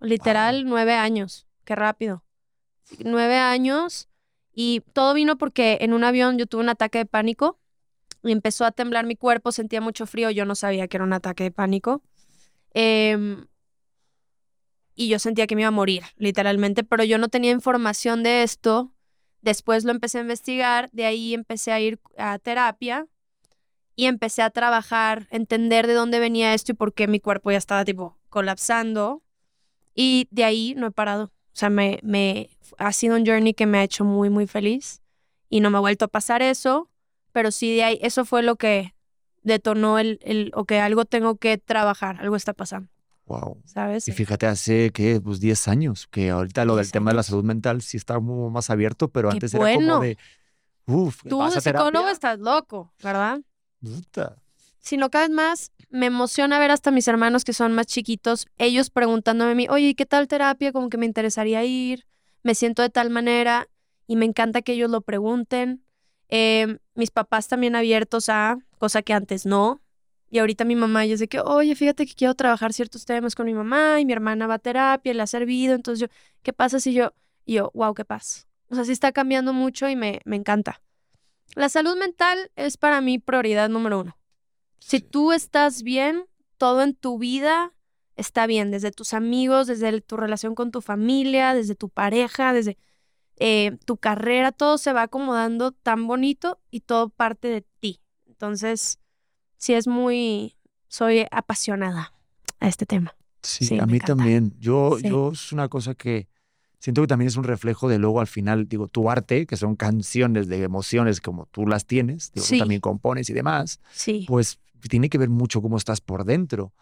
[0.00, 1.46] Literal, nueve años.
[1.64, 2.24] Qué rápido.
[3.04, 4.08] Nueve años.
[4.60, 7.60] Y todo vino porque en un avión yo tuve un ataque de pánico
[8.24, 11.12] y empezó a temblar mi cuerpo, sentía mucho frío, yo no sabía que era un
[11.12, 12.02] ataque de pánico.
[12.74, 13.46] Em,
[14.96, 18.42] y yo sentía que me iba a morir, literalmente, pero yo no tenía información de
[18.42, 18.92] esto.
[19.42, 23.06] Después lo empecé a investigar, de ahí empecé a ir a terapia
[23.94, 27.58] y empecé a trabajar, entender de dónde venía esto y por qué mi cuerpo ya
[27.58, 29.22] estaba tipo colapsando.
[29.94, 31.30] Y de ahí no he parado.
[31.58, 35.02] O sea, me, me ha sido un journey que me ha hecho muy, muy feliz
[35.48, 36.88] y no me ha vuelto a pasar eso,
[37.32, 38.94] pero sí de ahí, eso fue lo que
[39.42, 42.88] detonó el, el o que algo tengo que trabajar, algo está pasando,
[43.26, 43.60] Wow.
[43.64, 44.06] ¿sabes?
[44.06, 47.22] Y fíjate, hace que pues 10 años, que ahorita lo del 10 tema de la
[47.24, 50.16] salud mental sí está como más abierto, pero Qué antes era como de,
[50.86, 53.40] uff, Tú ¿vas de psicólogo estás loco, ¿verdad?
[53.80, 54.36] Puta.
[54.88, 58.88] Sino cada vez más me emociona ver hasta mis hermanos que son más chiquitos, ellos
[58.88, 60.72] preguntándome a mí, oye, ¿y qué tal terapia?
[60.72, 62.06] Como que me interesaría ir,
[62.42, 63.68] me siento de tal manera
[64.06, 65.84] y me encanta que ellos lo pregunten.
[66.30, 69.82] Eh, mis papás también abiertos a, cosa que antes no.
[70.30, 73.44] Y ahorita mi mamá ya de que, oye, fíjate que quiero trabajar ciertos temas con
[73.44, 75.74] mi mamá y mi hermana va a terapia le ha servido.
[75.74, 77.12] Entonces yo, ¿qué pasa si yo?
[77.44, 78.46] Y yo, wow, qué paz.
[78.70, 80.80] O sea, sí está cambiando mucho y me, me encanta.
[81.54, 84.18] La salud mental es para mí prioridad número uno.
[84.78, 86.24] Si tú estás bien,
[86.56, 87.72] todo en tu vida
[88.16, 92.52] está bien, desde tus amigos, desde el- tu relación con tu familia, desde tu pareja,
[92.52, 92.76] desde
[93.40, 98.00] eh, tu carrera, todo se va acomodando tan bonito y todo parte de ti.
[98.26, 98.98] Entonces,
[99.58, 100.56] sí es muy,
[100.88, 102.12] soy apasionada
[102.58, 103.14] a este tema.
[103.42, 104.06] Sí, Sí, a mí encanta.
[104.16, 104.54] también.
[104.58, 105.08] Yo, Sí.
[105.08, 106.26] yo es una cosa que
[106.80, 109.76] siento que también es un reflejo de luego al final, digo, tu arte, que son
[109.76, 114.58] canciones de emociones como tú las tienes, digo, tú también compones y demás, Sí, pues
[114.88, 116.72] tiene que ver mucho cómo estás por dentro.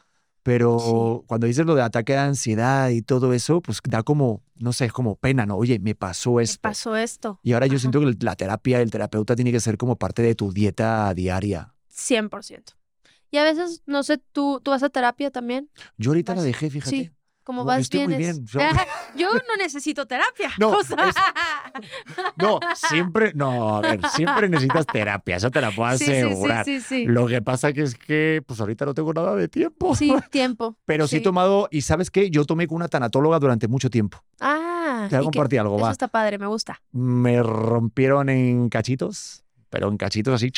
[0.42, 4.72] Pero cuando dices lo de ataque de ansiedad y todo eso, pues da como, no
[4.72, 5.56] sé, es como pena, ¿no?
[5.56, 6.60] Oye, me pasó me esto.
[6.62, 7.40] pasó esto.
[7.42, 10.36] Y ahora yo siento que la terapia, el terapeuta tiene que ser como parte de
[10.36, 11.74] tu dieta diaria.
[11.88, 12.74] 100%.
[13.32, 15.68] Y a veces, no sé, ¿tú, tú vas a terapia también?
[15.98, 16.90] Yo ahorita la Vas- dejé, fíjate.
[16.96, 17.10] Sí.
[17.46, 18.42] Como vas estoy muy vienes.
[18.42, 18.46] bien.
[18.74, 18.80] Yo-
[19.16, 20.50] Yo no necesito terapia.
[20.58, 21.12] No, O sea,
[22.36, 26.64] No, siempre, no, a ver, siempre necesitas terapia, eso te la puedo asegurar.
[26.64, 27.06] sí, sí, sí.
[27.06, 29.94] Lo que pasa que es que, pues ahorita no tengo nada de tiempo.
[29.94, 30.76] Sí, tiempo.
[30.86, 32.30] Pero sí he tomado, y ¿sabes qué?
[32.30, 34.22] Yo tomé con una tanatóloga durante mucho tiempo.
[34.40, 35.92] Ah, Te voy a compartir algo, Eso va.
[35.92, 36.80] está padre, me gusta.
[36.90, 40.50] Me rompieron en cachitos, pero en cachitos así,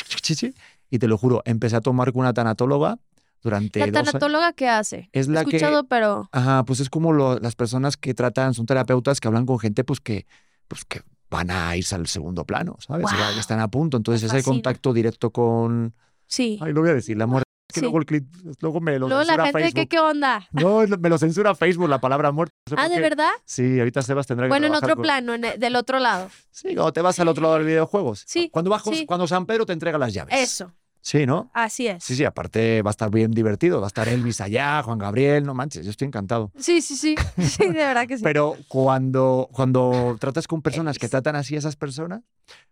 [0.89, 2.97] y te lo juro, empecé a tomar con una tanatóloga
[3.41, 5.09] durante ¿La tanatóloga qué hace?
[5.13, 8.53] Es la He que- escuchado, pero Ajá, pues es como lo- las personas que tratan,
[8.53, 10.25] son terapeutas que hablan con gente, pues que,
[10.67, 13.05] pues que van a irse al segundo plano, ¿sabes?
[13.33, 13.97] Que están a punto.
[13.97, 15.93] Entonces, ese contacto directo con.
[16.25, 16.57] sí.
[16.61, 17.43] Ay, lo voy a decir, la muerte.
[17.69, 17.85] Es que Sí.
[17.85, 18.25] luego, el clip,
[18.61, 19.75] luego me lo Luego la censura gente, Facebook.
[19.75, 20.47] ¿qué, ¿qué onda?
[20.53, 22.51] No, me lo censura Facebook, la palabra muerte.
[22.67, 23.01] no sé Ah, ¿de qué.
[23.01, 23.29] verdad?
[23.45, 26.29] Sí, ahorita Sebas tendrá que Bueno, en otro con- plano, en el- del otro lado.
[26.49, 28.23] Sí, cuando te vas al otro lado del videojuegos.
[28.25, 29.05] Sí, Cuando, vas, sí.
[29.05, 30.33] cuando San Pedro te entrega las llaves.
[30.35, 31.49] Eso, Sí, ¿no?
[31.53, 32.03] así es.
[32.03, 33.79] Sí, sí, aparte va a estar bien divertido.
[33.79, 36.51] Va a estar Elvis allá, Juan Gabriel, no manches, yo estoy encantado.
[36.57, 37.15] Sí, sí, sí.
[37.37, 38.23] Sí, de verdad que sí.
[38.23, 42.21] Pero cuando, cuando tratas con personas que tratan así a esas personas,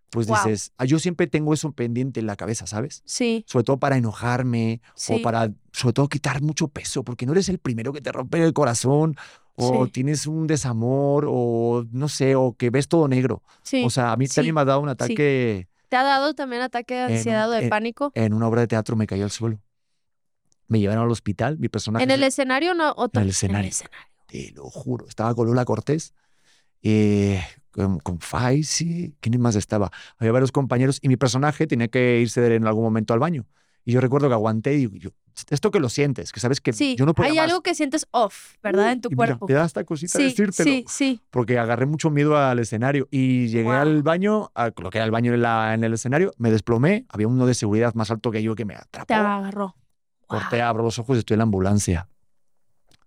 [0.10, 3.02] pues dices, ah, yo siempre tengo eso pendiente en la cabeza, ¿sabes?
[3.06, 5.14] Sí, Sobre todo para enojarme sí.
[5.16, 8.42] o para, sobre todo, quitar mucho peso, porque no eres el primero que te rompe
[8.44, 9.16] el corazón
[9.56, 9.92] o Sí.
[9.92, 13.42] tienes un desamor o no sé, o que ves todo negro.
[13.64, 13.84] sí.
[13.86, 16.94] O sea, a mí también me ha dado un ataque ¿Te ha dado también ataque
[16.96, 18.12] de en- ansiedad o de en- pánico?
[18.16, 19.60] en una obra de teatro, me cayó al suelo.
[20.68, 22.04] Me llevaron al hospital, mi personaje.
[22.04, 22.92] ¿En el escenario no?
[22.92, 23.70] O En el escenario.
[23.70, 23.98] escenario.
[24.26, 25.08] Te lo juro.
[25.08, 26.14] Estaba con Lola Cortés,
[26.84, 29.92] eh, con, con Faisy, ¿quién más estaba?
[30.18, 33.46] Había varios compañeros y mi personaje tenía que irse en algún momento al baño.
[33.88, 35.12] Y yo recuerdo que aguanté y yo,
[35.50, 38.06] esto que lo sientes, que sabes que Sí, yo no puedo hay algo que sientes
[38.12, 38.92] off, ¿verdad?
[38.92, 39.48] En tu mira, cuerpo.
[39.48, 40.70] me da esta cosita sí, decírtelo.
[40.70, 41.22] sí, sí.
[41.30, 43.74] Porque agarré mucho miedo al escenario y llegué Wow.
[43.76, 47.06] al baño, a lo que era el baño en, la- en el escenario, me desplomé,
[47.08, 49.06] había uno de seguridad más alto que yo que me atrapó.
[49.06, 49.78] Te agarró.
[50.28, 50.66] Corté, Wow.
[50.66, 52.10] abro los ojos y estoy en la ambulancia.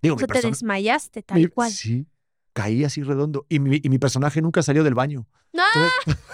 [0.01, 1.71] Digo, O sea, te persona- desmayaste tal mi- cual.
[1.71, 2.07] Sí,
[2.55, 3.45] caí así redondo.
[3.51, 5.27] Y mi, y mi personaje nunca salió del baño.
[5.53, 5.63] ¡No!
[5.75, 6.25] Entonces,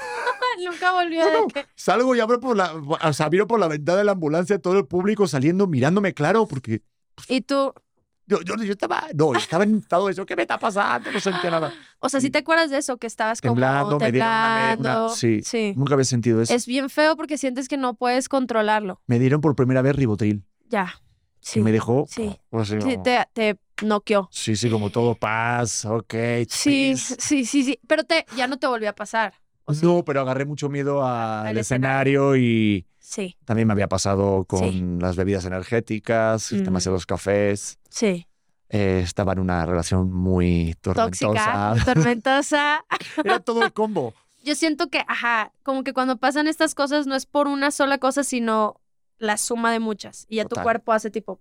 [0.64, 3.59] Nunca volvió No, de no, que- salgo y abro por la, o sea, miro por
[3.61, 6.83] la ventana de la ambulancia, todo el público saliendo, mirándome claro, porque
[7.29, 7.73] Y tú,
[8.27, 11.12] yo, yo, yo estaba, no, yo estaba en estado de eso, ¿qué me está pasando?
[11.12, 11.73] No sentía nada.
[12.01, 12.27] o sea, Sí.
[12.27, 15.09] si te acuerdas de eso, que estabas Temblando, como me dieron una me- una- temblando.
[15.11, 15.42] sí.
[15.45, 15.75] sí.
[15.77, 16.53] Nunca había sentido eso.
[16.53, 19.01] Es bien feo porque sientes que no puedes controlarlo.
[19.07, 21.01] Me dieron por primera vez ribotril Ya.
[21.40, 21.61] Sí.
[21.61, 22.37] y me dejó, Sí.
[22.51, 24.29] pues, así Sí, te, te noqueó.
[24.33, 26.12] sí, sí, como todo paz, ok.
[26.49, 27.16] Sí, peace.
[27.21, 27.79] sí, sí, sí.
[27.87, 29.35] Pero te, ya no te volvió a pasar.
[29.66, 29.85] ¿O sí?
[29.85, 34.61] No, pero agarré mucho miedo al Al escenario y Sí, también me había pasado con
[34.61, 34.85] Sí.
[35.00, 36.64] las bebidas energéticas, Mm.
[36.64, 37.79] demasiados cafés.
[37.90, 38.26] sí.
[38.68, 41.72] Eh, estaba en una relación muy tormentosa.
[41.74, 42.85] Tóxica, tormentosa.
[43.24, 44.12] Era todo el combo.
[44.44, 47.98] Yo siento que, ajá, como que cuando pasan estas cosas no es por una sola
[47.98, 48.81] cosa, sino
[49.18, 50.26] la suma de muchas.
[50.29, 51.40] Y ya tu cuerpo hace tipo,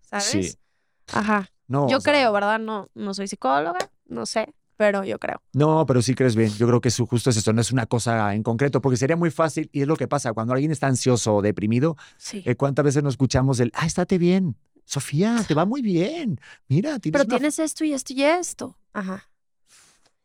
[0.00, 0.24] ¿sabes?
[0.24, 0.54] Sí.
[1.12, 1.50] Ajá.
[1.68, 2.58] No, yo sea, creo, ¿verdad?
[2.58, 5.40] No, no soy psicóloga, no sé, pero yo creo.
[5.52, 6.50] No, pero sí crees bien.
[6.52, 9.16] Yo creo que eso justo es esto, no es una cosa en concreto, porque sería
[9.16, 12.42] muy fácil, y es lo que pasa, cuando alguien está ansioso o deprimido, Sí.
[12.44, 14.56] eh, ¿cuántas veces nos escuchamos el, ah, estate bien,
[14.86, 18.76] Sofía, te va muy bien, mira, tienes Pero una tienes esto y esto y esto.
[18.92, 19.30] Ajá.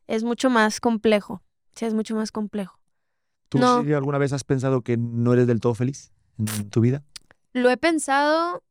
[0.08, 1.42] Es mucho más complejo.
[1.76, 2.78] Sí, es mucho más complejo.
[3.48, 3.84] ¿Tú No.
[3.84, 7.04] sí alguna vez has pensado que no eres del todo feliz en tu vida?
[7.54, 8.64] Lo he pensado,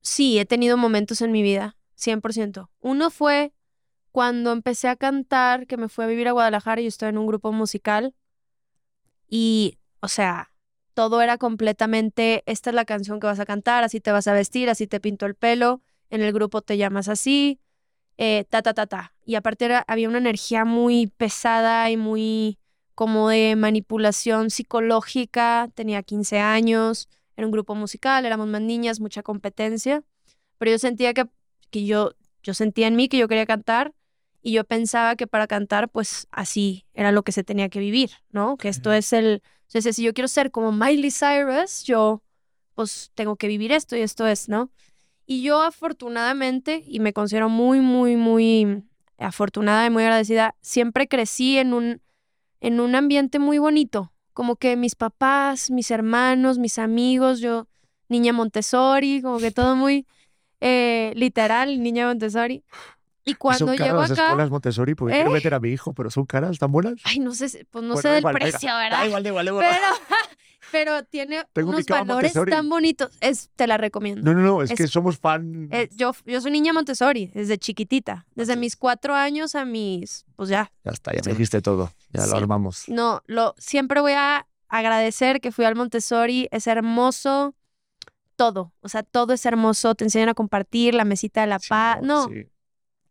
[0.00, 2.70] sí, he tenido momentos en mi vida, 100%.
[2.80, 3.52] Uno fue
[4.16, 7.18] cuando empecé a cantar, que me fui a vivir a Guadalajara y yo estaba en
[7.18, 8.14] un grupo musical.
[9.28, 10.50] Y, o sea,
[10.94, 14.32] todo era completamente, esta es la canción que vas a cantar, así te vas a
[14.32, 17.60] vestir, así te pinto el pelo, en el grupo te llamas así,
[18.18, 19.14] eh, ta, ta, ta, ta.
[19.26, 22.58] Y aparte era- había una energía muy pesada y muy
[22.94, 29.22] como de manipulación psicológica, tenía 15 años, era un grupo musical, éramos más niñas, mucha
[29.22, 30.04] competencia,
[30.58, 31.26] pero yo sentía que,
[31.70, 33.94] que yo, yo sentía en mí que yo quería cantar
[34.46, 38.12] y yo pensaba que para cantar, pues así era lo que se tenía que vivir,
[38.30, 38.56] ¿no?
[38.56, 42.22] Que esto es el, si yo quiero ser como Miley Cyrus, yo
[42.76, 44.70] pues tengo que vivir esto y esto es, ¿no?
[45.26, 48.84] Y yo afortunadamente, y me considero muy, muy, muy
[49.18, 52.00] afortunada y muy agradecida, siempre crecí en un,
[52.60, 57.66] en un ambiente muy bonito, como que mis papás, mis hermanos, mis amigos, yo,
[58.08, 60.06] niña Montessori, como que todo muy
[60.60, 62.62] eh, literal, niña Montessori.
[63.28, 65.34] Y cuando son llego caras las escuelas Montessori porque quiero ¿Eh?
[65.34, 66.94] meter a mi hijo, pero son caras, ¿están buenas?
[67.04, 69.04] ay, no sé, pues no Bueno, sé da del igual, venga, precio, Da ¿verdad?
[69.06, 69.66] igual, da igual, da igual.
[69.68, 70.16] Pero,
[70.72, 72.50] pero tiene Tengo unos valores Montessori.
[72.52, 73.10] tan bonitos.
[73.20, 74.22] Es, te la recomiendo.
[74.22, 75.68] No, no, no, es, Es- que somos fan.
[75.72, 80.48] Eh, yo, yo soy niña Montessori desde chiquitita, desde mis cuatro años a mis, pues
[80.48, 81.28] ya, ya está, ya sí.
[81.28, 82.30] me dijiste todo, ya Sí.
[82.30, 82.84] lo armamos.
[82.88, 87.54] no, lo, siempre voy a agradecer que fui al Montessori, es hermoso,
[88.36, 91.98] todo, o sea, todo es hermoso, te enseñan a compartir la mesita de la paz,
[92.02, 92.46] no, sí.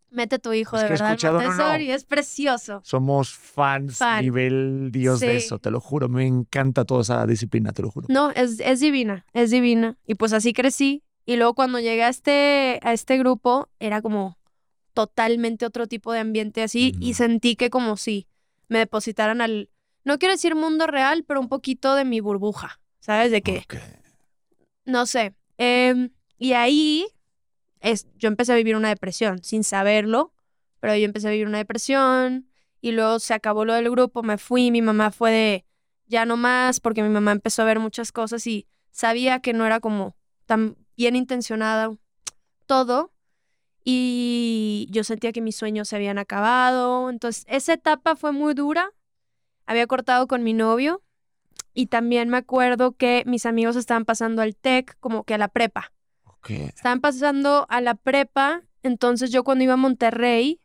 [0.10, 1.50] Mete a tu hijo Es de verdad al escuchado- no, no.
[1.50, 2.82] Montessori, es precioso.
[2.84, 4.24] Somos fans Fan.
[4.24, 6.08] nivel Dios de eso, te lo juro.
[6.10, 8.08] Me encanta toda esa disciplina, te lo juro.
[8.10, 9.98] No, es, es divina, es divina.
[10.06, 11.04] Y pues así crecí.
[11.26, 14.38] Y luego cuando llegué a este, a este grupo, era como
[14.94, 16.94] totalmente otro tipo de ambiente así.
[17.00, 18.28] Y sentí que como si
[18.70, 19.70] me depositaran al,
[20.04, 22.80] no quiero decir mundo real, pero un poquito de mi burbuja.
[23.00, 23.32] ¿Sabes?
[23.32, 23.76] De que, Ok.
[24.86, 25.36] no sé.
[25.58, 27.06] Em, y ahí
[27.86, 30.34] es, yo empecé a vivir una depresión, sin saberlo,
[30.80, 32.50] pero yo empecé a vivir una depresión
[32.82, 35.66] y luego se acabó lo del grupo, me fui, mi mamá fue de
[36.08, 39.66] ya no más, porque mi mamá empezó a ver muchas cosas y sabía que no
[39.66, 41.92] era como tan bien intencionada
[42.66, 43.12] todo.
[43.84, 47.10] Y yo sentía que mis sueños se habían acabado.
[47.10, 48.92] Entonces, esa etapa fue muy dura.
[49.68, 51.04] Había cortado con mi novio.
[51.74, 55.50] Y también me acuerdo que mis amigos estaban pasando al TEC, como que a la
[55.50, 55.92] prepa.
[56.54, 60.60] Estaban pasando a la prepa, entonces yo cuando iba a Monterrey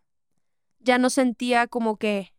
[0.81, 2.33] ya no sentía como que,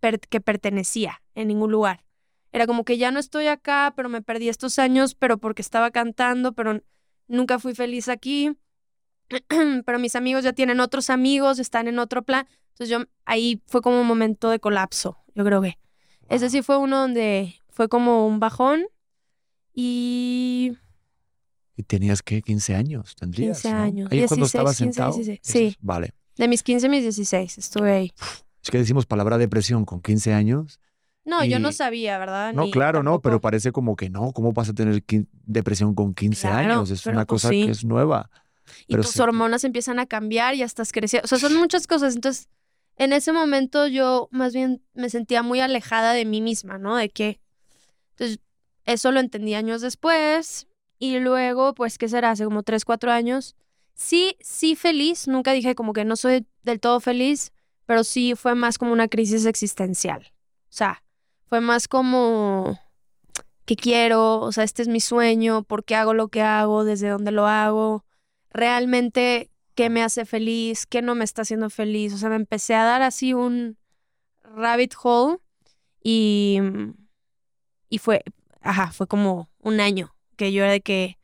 [0.00, 2.04] per- que pertenecía en ningún lugar.
[2.52, 5.90] Era como que ya no estoy acá, pero me perdí estos años, pero porque estaba
[5.90, 6.80] cantando, pero
[7.28, 8.56] nunca fui feliz aquí.
[9.84, 12.46] pero mis amigos ya tienen otros amigos, están en otro plan.
[12.70, 15.78] Entonces yo ahí fue como un momento de colapso, yo creo que.
[16.28, 18.86] Ese sí fue uno donde fue como un bajón
[19.74, 20.76] y
[21.76, 23.60] Y tenías que 15 años, tendrías.
[23.60, 23.82] 15 ¿no?
[23.82, 25.14] años, Ahí es cuando 16, estabas 15, sentado.
[25.16, 25.76] 16, sí.
[25.80, 26.14] Vale.
[26.36, 28.12] De mis 15 a mis 16 estuve ahí.
[28.62, 30.80] Es que decimos palabra depresión con 15 años
[31.24, 32.52] No, yo no Y- sabía, ¿verdad?
[32.54, 34.32] No, Ni claro, no, pero parece como que no.
[34.32, 35.02] ¿Cómo vas a tener
[35.44, 36.90] depresión con 15 Claro, años?
[36.90, 37.64] Es una pues cosa sí.
[37.66, 38.30] que es nueva.
[38.86, 39.20] y pero tus sí.
[39.20, 41.24] hormonas empiezan a cambiar, ya estás creciendo.
[41.24, 42.14] O sea, son muchas cosas.
[42.14, 42.48] Entonces,
[42.96, 46.96] en ese momento yo más bien me sentía muy alejada de mí misma, ¿no?
[46.96, 47.40] De que.
[48.12, 48.38] Entonces,
[48.84, 50.66] eso lo entendí años después.
[50.98, 52.30] Y luego, pues, ¿qué será?
[52.30, 53.56] Hace como tres, cuatro años.
[53.94, 55.28] Sí, sí feliz.
[55.28, 57.52] Nunca dije como que no soy del todo feliz,
[57.86, 60.32] pero sí fue más como una crisis existencial.
[60.64, 61.02] O sea,
[61.46, 62.78] fue más como.
[63.64, 64.40] ¿Qué quiero?
[64.40, 65.62] O sea, este es mi sueño.
[65.62, 66.84] ¿Por qué hago lo que hago?
[66.84, 68.06] ¿Desde dónde lo hago?
[68.56, 72.14] realmente qué me hace feliz, qué no me está haciendo feliz.
[72.14, 73.76] O sea, me empecé a dar así un
[74.42, 75.38] rabbit hole
[76.02, 76.58] y,
[77.88, 78.24] y fue,
[78.62, 81.18] ajá, fue como un año que yo era de que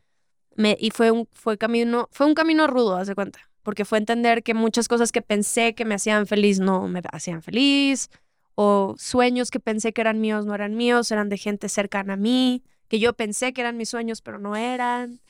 [0.56, 3.98] me, y fue un, fue camino, fue un camino rudo, haz de cuenta, porque fue
[3.98, 8.10] entender que muchas cosas que pensé que me hacían feliz no me hacían feliz,
[8.54, 12.16] o sueños que pensé que eran míos no eran míos, eran de gente cercana a
[12.16, 15.20] mí, que yo pensé que eran mis sueños, pero no eran.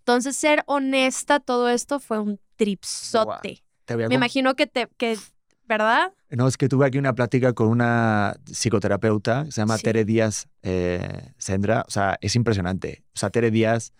[0.00, 3.62] Entonces, ser honesta, todo esto fue un tripsote.
[3.88, 5.16] A Me imagino que te, que,
[5.64, 6.12] ¿verdad?
[6.30, 9.84] No, es que tuve aquí una plática con una psicoterapeuta que se llama Sí.
[9.84, 11.84] Tere Díaz eh, Sendra.
[11.86, 13.04] O sea, es impresionante.
[13.14, 13.92] O sea, Tere Díaz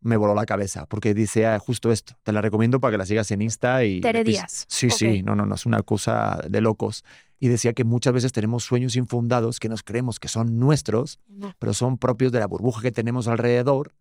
[0.00, 2.14] me voló la cabeza porque dice ah, justo esto.
[2.22, 4.00] Te la recomiendo para que la sigas en Insta y...
[4.02, 4.66] Tere Díaz.
[4.68, 5.24] Sí, sí, Ok.
[5.24, 7.02] no, no, no, es una cosa de locos.
[7.40, 11.54] Y decía que muchas veces tenemos sueños infundados que nos creemos que son nuestros, No.
[11.58, 13.94] pero son propios de la burbuja que tenemos alrededor,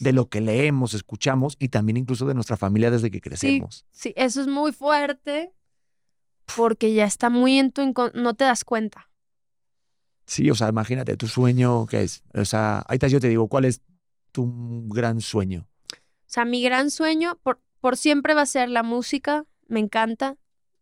[0.00, 3.84] de lo que leemos, escuchamos y también incluso de nuestra familia desde que crecemos.
[3.92, 5.52] Sí, eso es muy fuerte
[6.56, 7.92] porque ya está muy en tu...
[8.14, 9.08] No te das cuenta.
[10.26, 12.22] Sí, o sea, imagínate, tu sueño, ¿qué es?
[12.34, 13.82] O sea, ahorita yo te digo, ¿cuál es
[14.30, 15.66] tu gran sueño?
[15.92, 19.44] O sea, mi gran sueño por, por siempre va a ser la música.
[19.68, 20.36] Me encanta.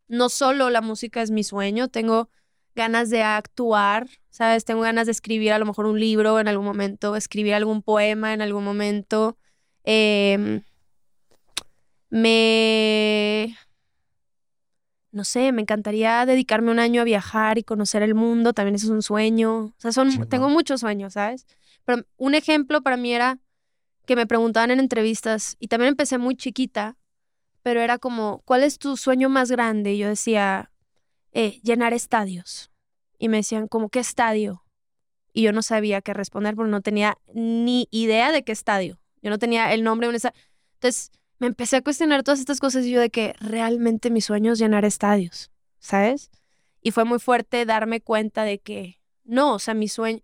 [0.09, 2.29] No solo la música es mi sueño, tengo
[2.75, 4.65] ganas de actuar, ¿sabes?
[4.65, 8.33] Tengo ganas de escribir a lo mejor un libro en algún momento, escribir algún poema
[8.33, 9.37] en algún momento.
[9.85, 10.63] Em,
[12.11, 13.57] me...
[15.13, 18.87] No sé, me encantaría dedicarme un año a viajar y conocer el mundo, también eso
[18.87, 19.57] es un sueño.
[19.59, 21.47] O sea, son, tengo muchos sueños, ¿sabes?
[21.85, 23.39] Pero un ejemplo para mí era
[24.07, 26.97] que me preguntaban en entrevistas, y también empecé muy chiquita,
[27.63, 29.95] pero era como, ¿cuál es tu sueño más grande?
[29.95, 30.71] Y yo decía,
[31.33, 32.71] "Eh, llenar estadios.
[33.19, 34.65] Y me decían, ¿cómo qué estadio?
[35.33, 38.99] Y yo no sabía qué responder porque no tenía ni idea de qué estadio.
[39.23, 40.41] Yo no tenía el nombre de un estadio.
[40.75, 44.53] Entonces me empecé a cuestionar todas estas cosas y yo de que realmente mi sueño
[44.53, 45.51] es llenar estadios,
[45.81, 46.31] ¿sabes?
[46.83, 50.21] Y fue muy fuerte darme cuenta de que no, o sea, mi sueño,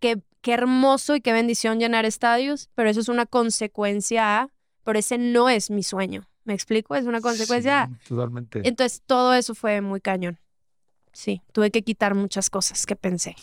[0.00, 4.48] qué, qué hermoso y qué bendición llenar estadios, pero eso es una consecuencia a,
[4.84, 6.28] pero ese no es mi sueño.
[6.44, 6.94] ¿Me explico?
[6.94, 7.90] Es una consecuencia.
[8.02, 8.66] Sí, totalmente.
[8.66, 10.38] Entonces todo eso fue muy cañón.
[11.12, 13.36] Sí, tuve que quitar muchas cosas que pensé.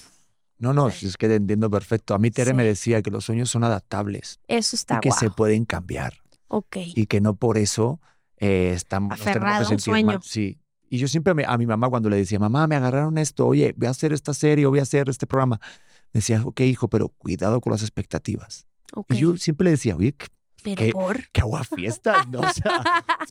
[0.57, 2.15] No, no, es que te entiendo perfecto.
[2.15, 2.55] A mí Tere Sí.
[2.55, 6.13] me decía que los sueños son adaptables Eso está y que se pueden cambiar
[6.73, 7.99] Y que no por eso
[8.37, 10.03] eh, estamos nos tenemos que Aferrado a un sentir mal.
[10.03, 10.21] sueño.
[10.23, 10.59] Sí.
[10.89, 13.73] Y yo siempre me- a mi mamá cuando le decía, mamá, me agarraron esto, oye,
[13.77, 15.59] voy a hacer esta serie o voy a hacer este programa,
[16.13, 18.67] me decía, ok, hijo, pero cuidado con las expectativas.
[19.09, 20.27] Y yo siempre le decía, oye, qué,
[20.63, 20.91] Pero ¿qué?
[20.91, 21.29] por.
[21.31, 22.39] qué agua fiesta, ¿no?
[22.49, 22.81] O sea,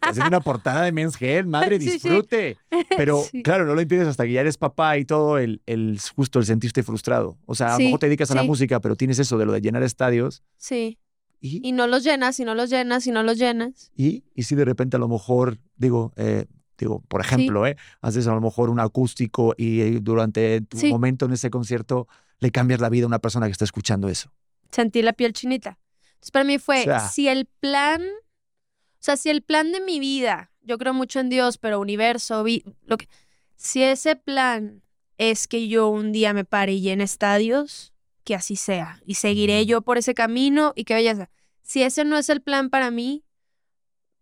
[0.02, 1.92] hacer una portada de Men's Health, madre, Sí, sí.
[1.92, 2.58] disfrute.
[2.96, 3.42] Pero Sí.
[3.42, 6.44] claro, no lo entiendes hasta que ya eres papá y todo el, el justo el
[6.46, 7.38] sentirte frustrado.
[7.46, 9.46] O sea, a lo Sí, mejor te dedicas a la música, pero tienes eso de
[9.46, 10.98] lo de llenar estadios Sí.
[11.46, 13.92] Y, Y no los llenas, y no los llenas, y no los llenas.
[13.96, 16.46] y, y si de repente a lo mejor, digo, eh,
[16.78, 17.76] digo, por ejemplo, ¿eh?
[18.00, 20.90] haces a lo mejor un acústico y eh, durante tu Sí.
[20.90, 22.08] momento en ese concierto
[22.40, 24.32] le cambias la vida a una persona que está escuchando eso.
[24.70, 25.78] Sentí la piel chinita.
[26.14, 29.80] Entonces para mí fue, O sea- si el plan, o sea, si el plan de
[29.80, 33.08] mi vida, yo creo mucho en Dios, pero universo, vi- lo que,
[33.56, 34.82] si ese plan
[35.18, 37.92] es que yo un día me pare y llene estadios,
[38.24, 39.00] que así sea.
[39.06, 39.66] Y seguiré Mm.
[39.66, 41.30] yo por ese camino y que belleza.
[41.62, 43.24] Si ese no es el plan para mí,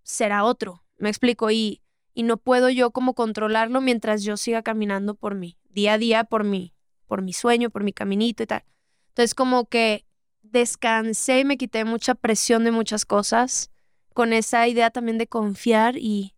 [0.02, 0.84] será otro.
[0.98, 1.50] Me explico.
[1.50, 1.80] Y,
[2.14, 6.24] y no puedo yo como controlarlo mientras yo siga caminando por mí, día a día
[6.24, 6.74] por mí,
[7.06, 8.64] por mi sueño, por mi caminito y tal.
[9.08, 10.04] Entonces como que
[10.42, 13.70] descansé y me quité mucha presión de muchas cosas
[14.12, 16.34] con esa idea también de confiar y,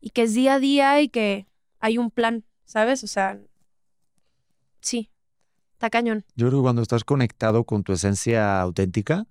[0.00, 1.48] y que es día a día y que
[1.80, 3.02] hay un plan, ¿sabes?
[3.02, 3.40] O sea,
[4.80, 5.10] sí,
[5.78, 6.24] está cañón.
[6.34, 9.26] Yo creo que cuando estás conectado con tu esencia auténtica,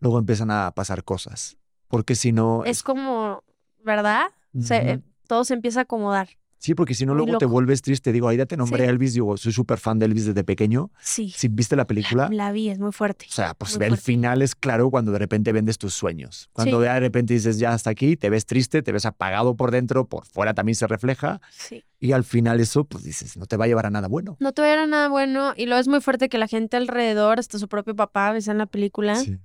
[0.00, 1.58] luego empiezan a pasar cosas.
[1.88, 2.64] Porque si no...
[2.64, 3.44] Es como,
[3.84, 4.28] ¿verdad?
[4.54, 6.30] Eh, todo se empieza a acomodar.
[6.62, 8.12] Sí, porque si no, luego te vuelves triste.
[8.12, 8.86] Digo, Aida te nombré Sí.
[8.86, 9.14] a Elvis.
[9.14, 10.90] Digo, soy súper fan de Elvis desde pequeño.
[11.00, 11.32] Sí.
[11.34, 13.24] Si viste la película, La vi, es muy fuerte.
[13.30, 16.50] o sea, pues el final es claro cuando de repente vendes tus sueños.
[16.52, 16.84] Cuando Sí.
[16.86, 20.26] de repente dices, ya hasta aquí, te ves triste, te ves apagado por dentro, por
[20.26, 21.40] fuera también se refleja.
[21.50, 21.82] Sí.
[21.98, 24.36] Y al final eso, pues dices, no te va a llevar a nada bueno.
[24.38, 25.54] No te era nada bueno.
[25.56, 28.58] Y luego es muy fuerte que la gente alrededor, hasta su propio papá, ves en
[28.58, 29.38] la película, Sí.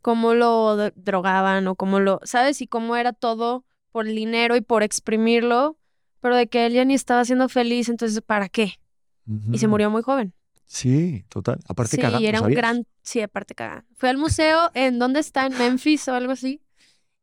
[0.00, 2.62] cómo lo dro- drogaban o cómo lo, ¿sabes?
[2.62, 5.76] Y cómo era todo por el dinero y por exprimirlo,
[6.22, 8.80] pero de que él ya ni estaba siendo feliz, entonces, ¿para qué?
[9.52, 10.32] Y se murió muy joven.
[10.64, 11.60] Sí, total.
[11.68, 12.56] Aparte Sí, cagando, y era un ¿sabías?
[12.56, 13.84] gran, sí, aparte cagada.
[13.94, 15.44] Fue al museo, ¿en dónde está?
[15.44, 16.62] En Memphis o algo así.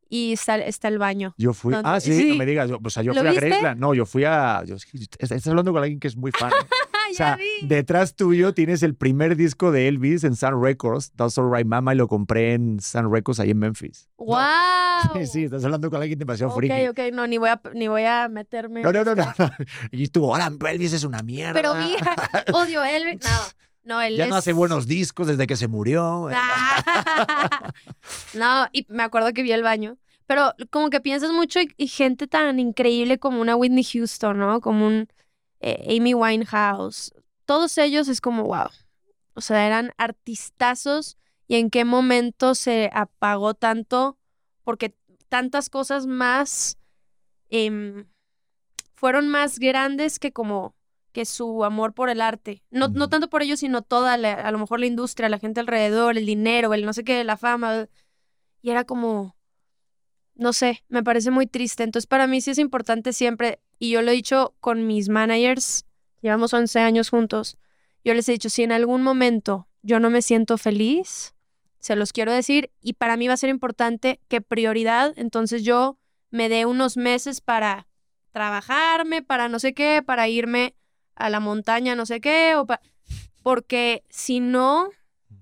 [0.09, 1.35] Y está, está el baño.
[1.37, 1.73] Yo fui.
[1.73, 1.87] ¿Dónde?
[1.89, 2.37] Ah, sí, no Sí.
[2.37, 2.69] me digas.
[2.69, 3.45] yo- O sea, yo ¿Lo fui a viste?
[3.47, 3.79] Graceland.
[3.79, 4.63] No, yo fui a.
[4.65, 4.75] Yo,
[5.19, 6.49] estás hablando con alguien que es muy fan.
[6.51, 6.55] ¿eh?
[6.59, 6.65] ¡Ah,
[7.11, 11.65] O sea, detrás tuyo tienes el primer disco de Elvis en Sun Records, That's Alright
[11.65, 14.07] Mama, y lo compré en Sun Records ahí en Memphis.
[14.17, 14.37] ¡Wow!
[15.15, 16.87] Sí, sí, estás hablando con alguien demasiado Ok, friki.
[16.87, 18.83] ok, no, ni voy a, ni voy a meterme.
[18.83, 19.25] No, no, no, no.
[19.91, 21.53] Y tú, ahora Elvis es una mierda.
[21.53, 22.15] Pero mira,
[22.53, 23.21] odio a Elvis.
[23.23, 23.29] No,
[23.89, 26.29] no, él ya no hace buenos discos desde que se murió.
[28.35, 29.97] No, y me acuerdo que vi el baño.
[30.27, 34.61] Pero como que piensas mucho y, y gente tan increíble como una Whitney Houston, ¿no?
[34.61, 35.07] Como un
[35.59, 37.13] eh, Amy Winehouse.
[37.45, 38.69] Todos ellos es como, wow.
[39.33, 41.17] O sea, eran artistazos
[41.47, 44.19] y en qué momento se apagó tanto
[44.63, 44.95] porque
[45.29, 46.77] tantas cosas más
[47.49, 48.05] em,
[48.93, 50.75] fueron más grandes que como
[51.19, 52.63] que su amor por el arte.
[52.71, 55.59] No, no tanto por ellos, sino toda, la- a lo mejor la industria, la gente
[55.59, 57.89] alrededor, el dinero, el no sé qué, la fama.
[58.61, 59.35] Y era como,
[60.35, 61.83] no sé, me parece muy triste.
[61.83, 65.85] Entonces para mí sí es importante siempre, y yo lo he dicho con mis managers,
[66.21, 67.57] llevamos 11 años juntos,
[68.05, 71.35] yo les he dicho, si en algún momento yo no me siento feliz,
[71.79, 75.97] se los quiero decir, y para mí va a ser importante que prioridad, entonces yo
[76.31, 77.87] me dé unos meses para
[78.31, 80.75] trabajarme, para no sé qué, para irme
[81.19, 82.81] a la montaña, no sé qué, o pa-
[83.43, 84.89] porque si no,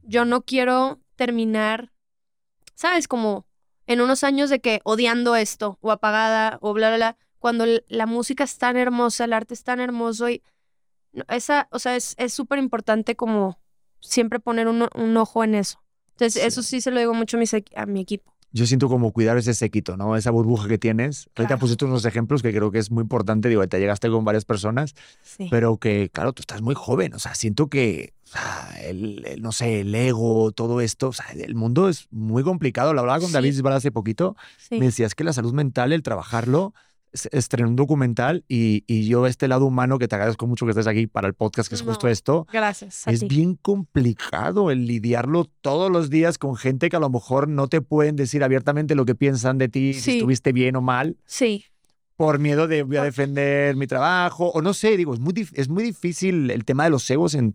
[0.03, 1.91] yo no quiero terminar,
[2.75, 3.07] ¿sabes?
[3.07, 3.45] Como
[3.85, 8.05] en unos años de que odiando esto, o apagada, o bla, bla, bla, cuando la
[8.05, 10.41] música es tan hermosa, el arte es tan hermoso y
[11.13, 13.59] no, esa, o sea, es es súper importante como
[14.01, 15.81] siempre poner un, un ojo en eso.
[16.11, 16.47] Entonces, Sí.
[16.47, 18.33] eso sí se lo digo mucho a mi, a mi equipo.
[18.57, 20.15] Yo siento como cuidar ese séquito, ¿no?
[20.15, 21.27] Esa burbuja que tienes.
[21.35, 21.59] Ahorita Claro.
[21.59, 23.49] pusiste unos ejemplos que creo que es muy importante.
[23.49, 25.47] Digo, te llegaste con varias personas, Sí.
[25.51, 27.13] pero que, claro, tú estás muy joven.
[27.13, 31.13] O sea, siento que, o sea, el, el, no sé, el ego, todo esto, o
[31.13, 32.93] sea, el mundo es muy complicado.
[32.93, 33.33] Lo hablaba con Sí.
[33.33, 34.35] David Bisbal hace poquito.
[34.57, 34.79] sí.
[34.79, 36.73] Me decías que la salud mental, el trabajarlo,
[37.11, 40.71] es- estrené un documental y, y yo este lado humano, que te agradezco mucho que
[40.71, 43.07] estés aquí para el podcast, que es justo esto, Gracias.
[43.07, 43.27] es ti.
[43.27, 43.55] bien
[44.01, 48.15] complicado el lidiarlo todos los días con gente que a lo mejor no te pueden
[48.15, 51.65] decir abiertamente lo que piensan de ti, si estuviste bien o mal, Sí.
[52.17, 55.47] Por miedo de voy a Por- defender mi trabajo, o no sé, digo, es muy,
[55.53, 57.53] es muy difícil el tema de los egos en,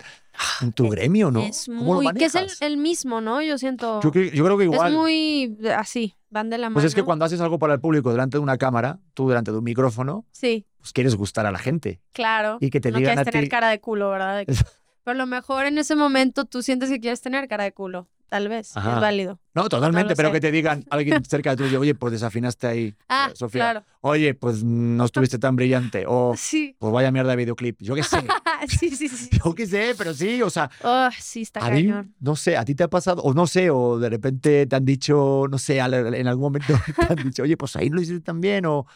[0.62, 1.40] en tu gremio, ¿no?
[1.42, 3.42] Es ¿Cómo lo muy, que es el, mismo, ¿no?
[3.42, 4.00] Yo siento.
[4.02, 4.92] Yo, cre- yo creo que igual.
[4.92, 6.74] Es muy así, van de la mano.
[6.74, 9.50] Pues es que cuando haces algo para el público delante de una cámara, tú delante
[9.50, 12.58] de un micrófono, Sí, pues quieres gustar a la gente claro.
[12.60, 13.50] y que te no digan quieres a tener ti.
[13.50, 14.38] cara de culo, ¿verdad?
[14.38, 14.46] De
[15.04, 18.08] Pero a lo mejor en ese momento tú sientes que quieres tener cara de culo.
[18.32, 18.74] Tal vez.
[18.74, 18.94] Ajá.
[18.94, 19.38] Es válido.
[19.52, 20.32] No, totalmente, pero sé.
[20.32, 23.60] que te digan alguien cerca de ti, oye, pues desafinaste ahí, Ah, eh, Sofía.
[23.60, 23.84] claro.
[24.00, 26.04] Oye, pues no estuviste tan brillante.
[26.08, 26.74] O Sí.
[26.78, 27.76] pues vaya mierda de videoclip.
[27.82, 28.16] Yo qué sé.
[28.68, 29.28] sí, sí, sí.
[29.44, 32.14] Yo qué sé, pero sí, o sea, Oh, sí, está a mí, cañón.
[32.20, 34.84] no sé, a ti te ha pasado, o no sé, o de repente te han
[34.86, 38.64] dicho, no sé, en algún momento te han dicho, oye, pues ahí lo hiciste también,
[38.64, 38.86] o,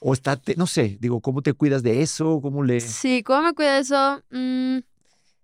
[0.00, 2.40] o está, no sé, digo, ¿cómo te cuidas de eso?
[2.42, 2.80] ¿Cómo le...?
[2.80, 4.22] Sí, ¿cómo me cuido de eso?
[4.30, 4.78] Mm,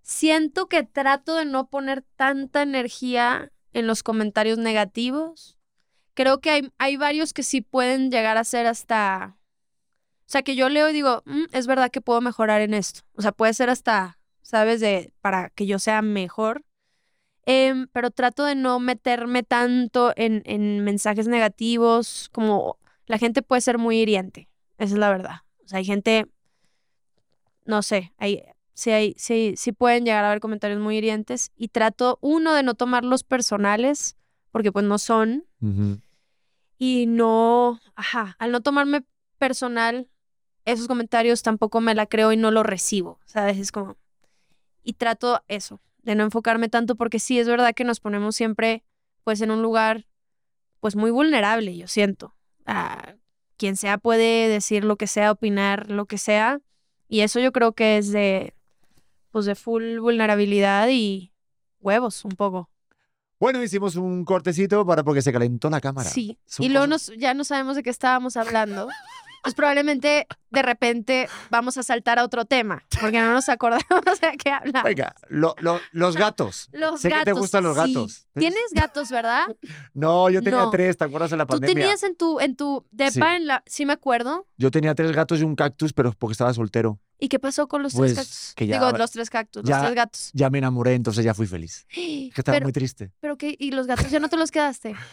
[0.09, 5.59] siento que trato de no poner tanta energía en los comentarios negativos.
[6.15, 9.37] Creo que hay, hay varios que sí pueden llegar a ser hasta...
[10.21, 13.03] O sea, que yo leo y digo, "Mm, es verdad que puedo mejorar en esto.
[13.17, 14.81] O sea, puede ser hasta, ¿sabes?
[14.81, 16.65] De, para que yo sea mejor.
[17.45, 23.61] Em, pero trato de no meterme tanto en, en mensajes negativos, como la gente puede
[23.61, 24.49] ser muy hiriente.
[24.79, 25.37] Esa es la verdad.
[25.65, 26.27] O sea, hay gente
[27.67, 28.43] no sé, hay,
[28.79, 32.63] sí, hay, sí, sí pueden llegar a haber comentarios muy hirientes y trato, uno, de
[32.63, 34.17] no tomarlos personales,
[34.53, 35.45] porque pues no son,
[36.79, 39.05] y no, ajá, al no tomarme
[39.37, 40.09] personal,
[40.65, 43.59] esos comentarios tampoco me la creo y no lo recibo, ¿sabes?
[43.59, 43.97] Es como,
[44.85, 48.85] y trato eso, de no enfocarme tanto, porque sí, es verdad que nos ponemos siempre,
[49.25, 50.07] pues, en un lugar,
[50.79, 52.37] pues, muy vulnerable, yo siento.
[52.65, 53.17] Ah,
[53.57, 56.61] quien sea puede decir lo que sea, opinar lo que sea,
[57.09, 58.55] y eso yo creo que es de,
[59.39, 61.33] pues, de full vulnerabilidad y
[61.81, 62.69] huevos, un poco.
[63.41, 66.11] Bueno, hicimos un cortecito para porque se calentó la cámara.
[66.11, 66.39] Sí.
[66.47, 68.89] Son Y luego nos, ya no sabemos de qué estábamos hablando.
[69.45, 74.37] Pues probablemente de repente vamos a saltar a otro tema, porque no nos acordamos de
[74.37, 74.85] qué hablar.
[74.85, 76.69] Venga, lo- lo- los gatos.
[76.73, 77.21] Los sé gatos.
[77.21, 77.95] que te gustan los sí.
[77.95, 78.27] gatos.
[78.35, 79.47] Tienes gatos, ¿verdad?
[79.95, 80.71] No, yo tenía No.
[80.71, 81.75] tres, ¿te acuerdas de la Tú pandemia?
[81.85, 83.21] tenías en tu, en tu depa, Sí.
[83.37, 84.49] en la, sí me acuerdo.
[84.57, 86.99] Yo tenía tres gatos y un cactus, pero porque estaba soltero.
[87.19, 88.53] ¿Y qué pasó con los Pues, tres cactus?
[88.55, 90.31] que ya- Digo, los tres cactus, ya- los tres gatos.
[90.35, 91.85] Ya me enamoré, entonces ya fui feliz.
[91.95, 93.11] Que estaba Pero, muy triste.
[93.21, 94.95] pero qué, ¿y los gatos ya no te los quedaste?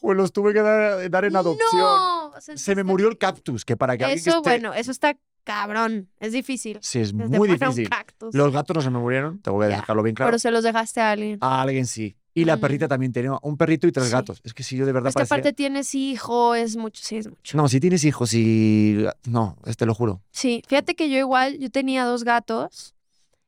[0.00, 1.80] Pues los tuve que dar, dar en adopción.
[1.80, 6.08] No, Se me murió el cactus, que para que Eso, esté- bueno, eso está cabrón.
[6.18, 6.78] Es difícil.
[6.82, 7.88] Sí, es muy difícil.
[8.32, 10.28] Los gatos no se me murieron, te voy a dejarlo bien claro.
[10.30, 11.38] Pero se los dejaste a alguien.
[11.40, 12.16] A alguien sí.
[12.34, 14.12] Y la perrita también tenía un perrito y tres Sí.
[14.12, 14.40] gatos.
[14.42, 17.16] Es que si yo de verdad Es que parecía- aparte tienes hijo, es mucho, sí,
[17.16, 17.56] es mucho.
[17.58, 19.04] No, si tienes hijos y...
[19.26, 20.22] No, te lo juro.
[20.30, 22.94] Sí, fíjate que yo igual, yo tenía dos gatos.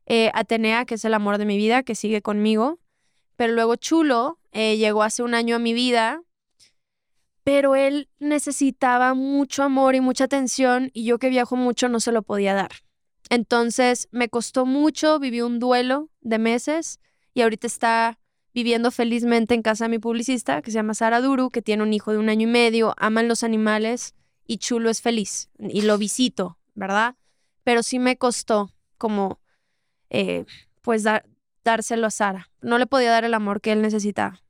[0.06, 2.78] eh, Atenea, que es el amor de mi vida, que sigue conmigo.
[3.36, 6.20] Pero luego Chulo eh, llegó hace un año a mi vida.
[7.42, 12.12] Pero él necesitaba mucho amor y mucha atención y yo que viajo mucho no se
[12.12, 12.70] lo podía dar.
[13.30, 17.00] Entonces me costó mucho, viví un duelo de meses
[17.34, 18.18] y ahorita está
[18.54, 21.92] viviendo felizmente en casa de mi publicista, que se llama Sara Duru, que tiene un
[21.92, 24.14] hijo de un año y medio, aman los animales
[24.46, 27.16] y Chulo es feliz y lo visito, ¿verdad?
[27.64, 29.40] Pero sí me costó como,
[30.10, 30.44] eh,
[30.82, 31.24] pues, dar,
[31.64, 32.50] dárselo a Sara.
[32.60, 34.40] No le podía dar el amor que él necesitaba.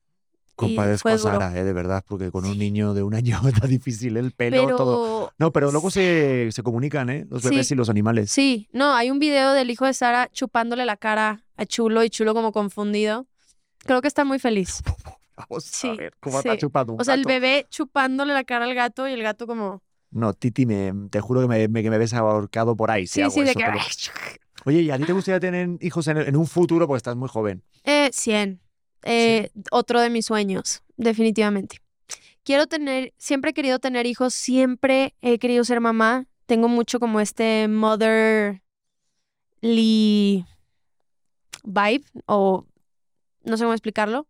[0.56, 1.18] Compadezco a.
[1.18, 4.64] Sara, eh, de verdad, porque con un niño de un año está difícil el pelo,
[4.66, 5.32] Pero todo.
[5.38, 7.26] No, pero luego se, se comunican, ¿eh?
[7.28, 7.48] Los Sí.
[7.50, 8.30] bebés y los animales.
[8.30, 12.10] sí, no, hay un video del hijo de Sara chupándole la cara a Chulo y
[12.10, 13.26] Chulo como confundido.
[13.84, 14.82] Creo que está muy feliz.
[15.36, 16.48] Vamos Sí, a ver cómo sí.
[16.48, 19.46] está chupando un O sea, el bebé chupándole la cara al gato y el gato
[19.46, 19.82] como...
[20.10, 23.06] No, Titi, me, te juro que me, me- que me ves ahorcado por ahí.
[23.08, 23.64] si Sí, hago sí, de que...
[24.64, 26.86] Oye, ¿y a ti te gustaría tener hijos en, en un futuro?
[26.86, 27.62] Porque estás muy joven.
[27.82, 28.60] Eh, 100.
[29.02, 31.80] Eh, Otro de mis sueños, definitivamente.
[32.44, 36.26] Quiero tener, siempre he querido tener hijos, siempre he querido ser mamá.
[36.46, 38.60] Tengo mucho como este motherly
[41.64, 42.66] vibe, o
[43.44, 44.26] no sé cómo explicarlo,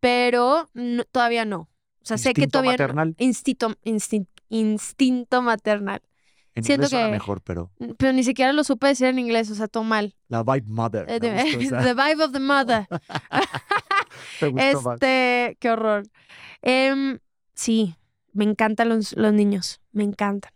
[0.00, 1.60] pero no- todavía no.
[2.02, 3.14] O sea, sé que Instinto todavía no- maternal.
[3.18, 6.00] instinto, instin- instinto maternal.
[6.54, 9.54] En Siento inglés que- mejor, pero Pero ni siquiera lo supe decir en inglés, o
[9.54, 10.14] sea, todo mal.
[10.28, 11.04] la vibe mother.
[11.08, 11.20] Eh,
[11.90, 12.86] the, vibe of the mother.
[14.40, 16.04] Este, qué horror.
[16.62, 17.18] Em,
[17.54, 17.94] sí,
[18.32, 20.52] me encantan los, los niños, me encantan.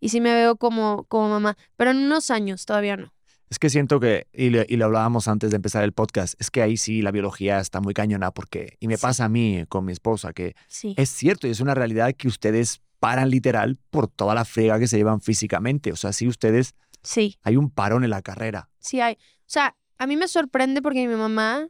[0.00, 3.12] Y sí me veo como, como mamá, pero en unos años todavía no.
[3.48, 6.50] Es que siento que, y, le- y lo hablábamos antes de empezar el podcast, es
[6.50, 9.02] que ahí sí la biología está muy cañona porque, y me Sí.
[9.02, 12.26] pasa a mí con mi esposa, que Sí, es cierto y es una realidad que
[12.28, 15.92] ustedes paran literal por toda la frega que se llevan físicamente.
[15.92, 18.68] O sea, sí ustedes, sí, hay un parón en la carrera.
[18.80, 19.14] sí hay.
[19.14, 21.68] O sea, a mí me sorprende porque mi mamá,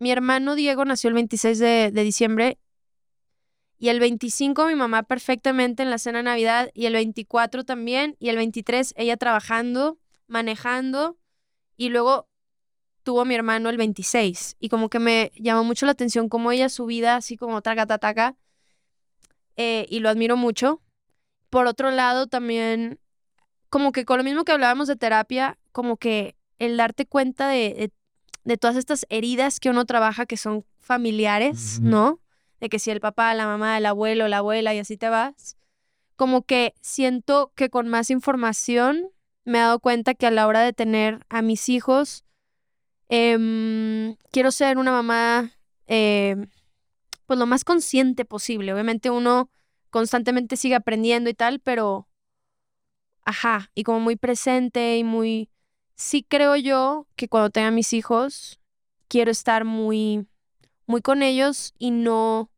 [0.00, 2.58] mi hermano Diego nació el 26 de, de diciembre
[3.78, 8.16] y el 25 mi mamá perfectamente en la cena de Navidad y el 24 también
[8.18, 9.98] y el 23 ella trabajando,
[10.30, 11.16] manejando
[11.76, 12.28] y luego
[13.02, 16.68] tuvo mi hermano el 26 y como que me llamó mucho la atención como ella
[16.68, 18.36] su vida así como taca taca taca
[19.56, 20.80] eh, y lo admiro mucho.
[21.50, 22.98] Por otro lado también
[23.68, 27.74] como que con lo mismo que hablábamos de terapia, como que el darte cuenta de,
[27.74, 27.92] de,
[28.44, 31.80] de todas estas heridas que uno trabaja que son familiares.
[31.80, 32.20] ¿no?
[32.60, 35.56] De que si el papá, la mamá, el abuelo, la abuela y así te vas,
[36.16, 39.10] como que siento que con más información
[39.44, 42.24] me he dado cuenta que a la hora de tener a mis hijos,
[43.08, 45.52] em, quiero ser una mamá,
[45.86, 46.48] em,
[47.26, 48.72] pues lo más consciente posible.
[48.72, 49.50] Obviamente uno
[49.90, 52.08] constantemente sigue aprendiendo y tal, pero,
[53.24, 55.50] ajá, y como muy presente y muy,
[55.94, 58.60] sí creo yo que cuando tenga mis hijos,
[59.08, 60.26] quiero estar muy,
[60.86, 62.50] muy con ellos y no,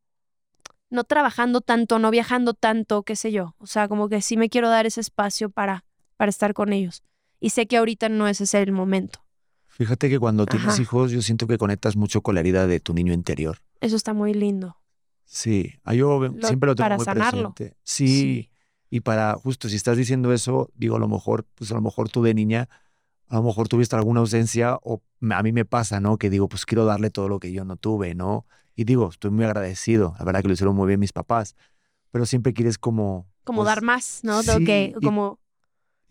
[0.91, 3.55] no trabajando tanto, no viajando tanto, qué sé yo.
[3.59, 5.85] O sea, como que sí me quiero dar ese espacio para,
[6.23, 7.03] para estar con ellos.
[7.41, 9.25] Y sé que ahorita no es ese el momento.
[9.66, 10.83] Fíjate que cuando tienes Ajá.
[10.83, 13.59] hijos yo siento que conectas mucho con la herida de tu niño interior.
[13.81, 14.77] Eso está muy lindo.
[15.25, 17.55] Sí, yo Lo- siempre lo tengo para muy sanarlo.
[17.55, 17.77] presente.
[17.83, 18.53] Sí,
[18.89, 22.09] y para, justo si estás diciendo eso, digo, a lo mejor, pues a lo mejor
[22.09, 22.68] tú de niña,
[23.27, 26.18] a lo mejor tuviste alguna ausencia o a mí me pasa, ¿no?
[26.18, 28.47] Que digo, pues quiero darle todo lo que yo no tuve, ¿no?
[28.77, 31.57] Y digo, estoy muy agradecido, la verdad que lo hicieron muy bien mis papás,
[32.12, 33.27] pero siempre quieres como...
[33.43, 34.41] Como pues, dar más, ¿no?
[34.45, 35.41] Sí, que, como,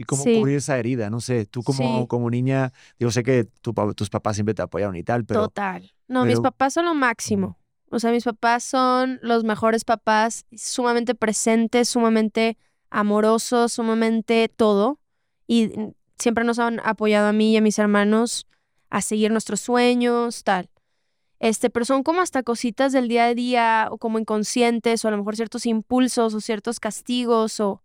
[0.02, 0.39] Y cómo Sí.
[0.39, 2.08] cubrir esa herida, no sé, tú como, Sí.
[2.08, 5.41] como niña, digo, sé que tu tus papás siempre te apoyaron y tal, pero...
[5.43, 5.91] Total.
[6.08, 7.58] No, mis papás son lo máximo.
[7.91, 12.58] O sea, mis papás son los mejores papás, sumamente presentes, sumamente
[12.89, 14.99] amorosos, sumamente todo.
[15.47, 15.72] Y
[16.18, 18.47] siempre nos han apoyado a mí y a mis hermanos
[18.89, 20.70] a seguir nuestros sueños, tal.
[21.39, 25.12] Este, pero son como hasta cositas del día a día o como inconscientes o a
[25.12, 27.82] lo mejor ciertos impulsos o ciertos castigos o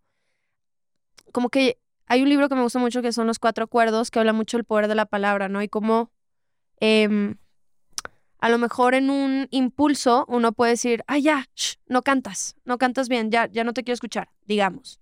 [1.32, 4.18] como que hay un libro que me gusta mucho que son Los Cuatro Acuerdos, que
[4.18, 5.62] habla mucho del poder de la palabra, ¿no?
[5.62, 6.10] Y cómo
[6.80, 7.36] em,
[8.38, 12.78] a lo mejor en un impulso uno puede decir, ah, ya, shh, no cantas, no
[12.78, 15.00] cantas bien, ya, ya no te quiero escuchar, digamos.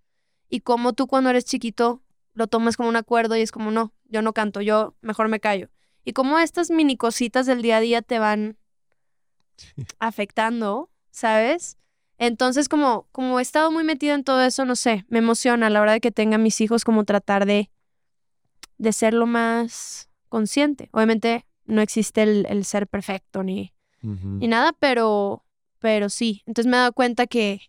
[0.49, 2.03] Y como tú cuando eres chiquito
[2.33, 5.41] lo tomas como un acuerdo y es como, no, yo no canto, yo mejor me
[5.41, 5.69] callo.
[6.05, 8.59] Y como estas mini cositas del día a día te van
[9.99, 11.79] afectando, ¿sabes?
[12.19, 15.71] Entonces, como, como he estado muy metida en todo eso, no sé, me emociona a
[15.71, 17.71] la hora de que tenga mis hijos como tratar de,
[18.79, 20.89] de ser lo más consciente.
[20.93, 25.45] Obviamente no existe el, el ser perfecto ni, ni nada, pero,
[25.79, 26.43] pero sí.
[26.47, 27.61] Entonces me he dado cuenta que,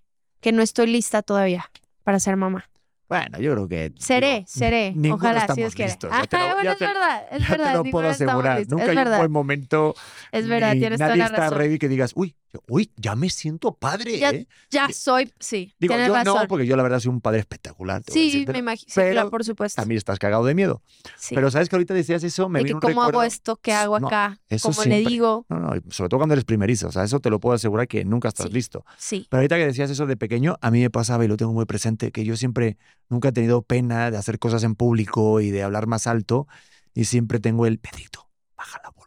[0.41, 1.69] que no estoy lista todavía
[2.03, 2.69] para ser mamá.
[3.07, 3.93] Bueno, yo creo que.
[3.99, 4.93] Seré, digo, seré.
[5.11, 5.95] Ojalá, si Dios quiere.
[6.01, 6.25] lo- Ajá,
[6.55, 7.65] bueno, es te- verdad, es ya verdad.
[7.65, 8.67] te lo ninguno puedo asegurar.
[8.67, 9.95] Nunca es hay un buen momento.
[10.31, 12.35] Es verdad, tienes toda nadie está ready que digas, uy,
[12.67, 14.47] uy, ya me siento padre, Ya- ¿eh?
[14.69, 16.41] Ya soy, sí, Digo, yo razón.
[16.41, 18.01] no, porque yo la verdad soy un padre espectacular.
[18.07, 19.81] sí, decir, me imagino, sí, claro, por supuesto.
[19.81, 20.81] También estás cagado de miedo.
[21.17, 21.35] sí.
[21.35, 23.27] Pero sabes que ahorita decías eso, me de que vino un cómo hago recuerdo.
[23.27, 25.11] esto, qué hago No, acá, eso cómo le siempre.
[25.11, 25.45] digo.
[25.49, 28.03] No, no, sobre todo cuando eres primerizo, o sea, eso te lo puedo asegurar que
[28.05, 28.53] nunca estás Sí.
[28.53, 28.85] listo.
[28.97, 31.53] Sí, Pero ahorita que decías eso de pequeño, a mí me pasaba y lo tengo
[31.53, 32.77] muy presente, que yo siempre,
[33.09, 36.47] nunca he tenido pena de hacer cosas en público y de hablar más alto,
[36.93, 39.04] y siempre tengo el, Pedrito, baja la volumen,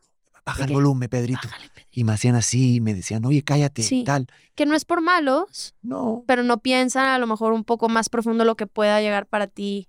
[0.48, 1.40] baja el volumen, Pedrito.
[1.44, 1.70] Bájale.
[1.90, 4.04] Y me hacían así, y me decían, oye, cállate, Sí.
[4.04, 4.26] tal.
[4.54, 6.24] Que no es por malos, No.
[6.26, 9.46] pero no piensan a lo mejor un poco más profundo lo que pueda llegar para
[9.46, 9.88] ti.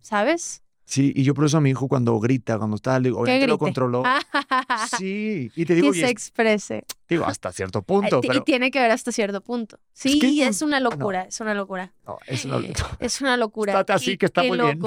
[0.00, 0.62] ¿sabes?
[0.84, 3.46] Sí, y yo por eso a mi hijo cuando grita, cuando está, le digo, obviamente
[3.46, 4.02] lo controló.
[4.98, 6.84] Sí, y te digo, que y se es- exprese.
[7.08, 9.78] digo, hasta cierto Eh, punto, pero Y tiene que ver hasta cierto punto.
[9.92, 11.92] Sí, que- es una locura, es una locura.
[12.06, 12.60] no, eso no-
[12.98, 13.72] Es una locura.
[13.72, 14.80] Estate así que está muy bien.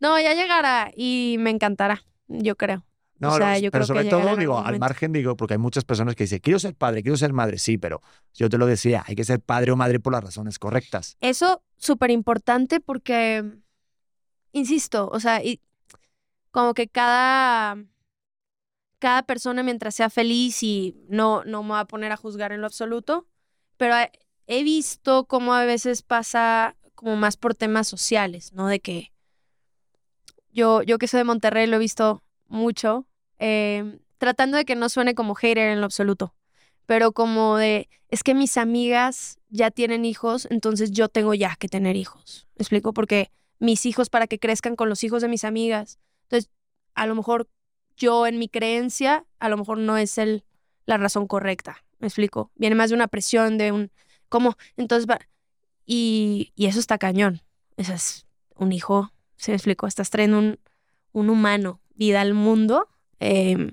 [0.00, 2.84] No, ya llegará y me encantará, yo creo.
[3.20, 5.54] No, O sea, no, yo pero creo sobre que todo, digo, al margen, digo, porque
[5.54, 8.00] hay muchas personas que dicen, quiero ser padre, quiero ser madre, sí, pero
[8.34, 11.16] yo te lo decía, hay que ser padre o madre por las razones correctas.
[11.20, 13.44] Eso súper importante porque,
[14.52, 15.60] insisto, o sea, y
[16.50, 17.76] como que cada,
[18.98, 22.60] cada persona mientras sea feliz y no, no me voy a poner a juzgar en
[22.60, 23.26] lo absoluto,
[23.76, 24.10] pero he-
[24.46, 28.66] he visto cómo a veces pasa como más por temas sociales, ¿no?
[28.66, 29.12] De que
[30.52, 33.06] yo, yo que soy de Monterrey lo he visto mucho,
[33.40, 36.34] eh, tratando de que no suene como hater en lo absoluto,
[36.86, 41.68] pero como de, es que mis amigas ya tienen hijos, entonces yo tengo ya que
[41.68, 42.46] tener hijos.
[42.56, 42.92] ¿Me explico?
[42.92, 45.98] Porque mis hijos para que crezcan con los hijos de mis amigas.
[46.22, 46.50] Entonces,
[46.94, 47.48] a lo mejor
[47.96, 50.44] yo en mi creencia, a lo mejor no es el,
[50.86, 51.84] la razón correcta.
[51.98, 52.50] ¿Me explico?
[52.54, 53.90] Viene más de una presión, de un,
[54.28, 54.56] ¿cómo?
[54.76, 55.18] Entonces, va,
[55.86, 57.42] y, y eso está cañón.
[57.76, 59.86] Eso es un hijo, ¿se me explico?
[59.86, 60.58] Estás trayendo un,
[61.12, 62.88] un humano, vida al mundo.
[63.20, 63.72] Eh,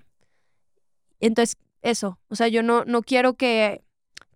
[1.20, 3.84] entonces, eso, o sea, yo no, no quiero que,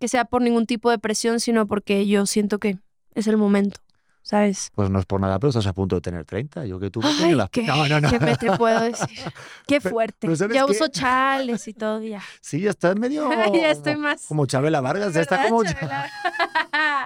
[0.00, 2.78] que sea por ningún tipo de presión, sino porque yo siento que
[3.14, 3.80] es el momento,
[4.22, 4.70] ¿sabes?
[4.74, 6.66] Pues no es por nada, pero estás a punto de tener 30.
[6.66, 8.10] Yo que tú Ay, ¿qué, No, no, no.
[8.10, 9.18] ¿qué me te puedo decir?
[9.66, 10.18] Qué fuerte.
[10.20, 10.72] pero ¿sabes ya qué?
[10.72, 12.22] uso chales y todo ya.
[12.40, 13.28] Sí, ya estás medio...
[13.52, 14.26] ya estoy más.
[14.26, 15.64] Como Chabela Vargas, ya está ¿Verdad, como...
[15.64, 16.10] Chabela?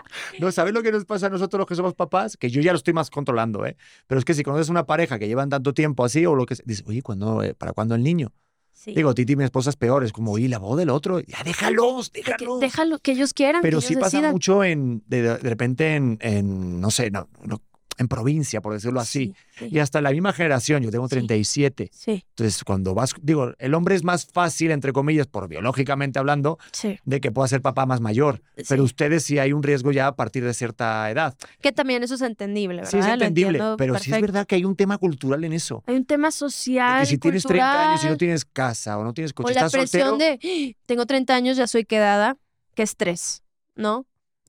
[0.41, 2.37] No, ¿sabes lo que nos pasa a nosotros los que somos papás?
[2.37, 3.77] Que yo ya lo estoy más controlando, ¿eh?
[4.07, 6.57] Pero es que si conoces una pareja que llevan tanto tiempo así o lo que
[6.57, 8.33] sea, dices, oye, ¿cuándo, eh, ¿para cuándo el niño?
[8.73, 8.93] Sí.
[8.95, 12.11] Digo, Titi, mi esposa es peor, es como, oye, la voz del otro, ya déjalos,
[12.11, 12.61] que- déjalos.
[12.61, 13.63] déjalo, que ellos quieran.
[13.63, 17.63] Pero que sí pasa mucho en, de, de repente en, en, no sé, no, no,
[17.99, 19.35] en provincia, por decirlo así.
[19.59, 21.13] Sí, Y hasta la misma generación, yo tengo Sí.
[21.17, 21.91] 37.
[21.93, 26.59] sí, Entonces, cuando vas, digo, el hombre es más fácil, entre comillas, por biológicamente hablando,
[26.73, 26.99] sí.
[27.05, 28.43] de que pueda ser papá más mayor.
[28.55, 28.87] Pero Sí.
[28.87, 31.35] ustedes sí hay un riesgo ya a partir de cierta edad.
[31.61, 32.91] Que también eso es entendible, ¿verdad?
[32.91, 34.21] Sí, es entendible, pero sí es perfecto.
[34.27, 35.83] verdad que hay un tema cultural en eso.
[35.87, 39.05] Hay un tema social, que si tienes 30 años y no cultural, tienes casa o
[39.05, 40.17] no tienes coche, o la estás soltero.
[40.17, 42.37] presión de, "Ah, tengo 30 años, ya soy quedada,
[42.75, 43.43] qué estrés,
[43.75, 44.07] ¿no?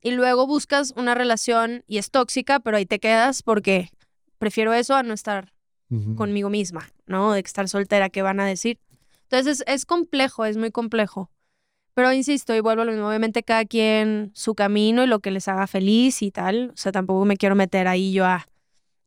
[0.07, 3.89] Y luego buscas una relación y es tóxica, pero ahí te quedas porque
[4.37, 5.51] prefiero eso a no estar
[6.15, 7.33] conmigo misma, ¿no?
[7.33, 8.79] De estar soltera, ¿qué van a decir?
[9.23, 11.29] Entonces es, es complejo, es muy complejo.
[11.93, 15.29] Pero insisto, y vuelvo a lo mismo, obviamente cada quien su camino y lo que
[15.29, 16.69] les haga feliz y tal.
[16.73, 18.47] O sea, tampoco me quiero meter ahí yo a,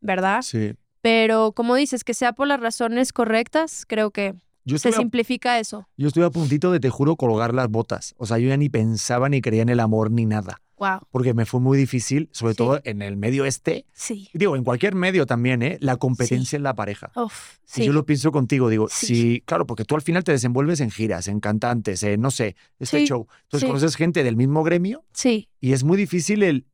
[0.02, 0.42] ¿verdad?
[0.42, 0.74] Sí.
[1.00, 4.34] Pero como dices, que sea por las razones correctas, creo que
[4.66, 5.88] Yo se a, simplifica eso.
[5.96, 8.14] yo estuve a puntito de, te juro, colgar las botas.
[8.18, 10.60] O sea, yo ya ni pensaba ni creía en el amor ni nada.
[10.80, 11.06] Wow.
[11.12, 12.56] Porque me fue muy difícil, sobre Sí.
[12.56, 13.84] todo en el medio este.
[13.92, 14.28] Sí.
[14.34, 15.76] Digo, en cualquier medio también, ¿eh?
[15.80, 17.12] La competencia en la pareja.
[17.14, 17.84] Uf, Y sí.
[17.84, 19.42] yo lo pienso contigo, digo, Sí.
[19.46, 23.04] claro, porque tú al final te desenvuelves en giras, en cantantes, en, no sé, este
[23.06, 23.28] show.
[23.44, 25.48] Entonces conoces gente del mismo gremio Sí.
[25.60, 26.66] y es muy difícil el,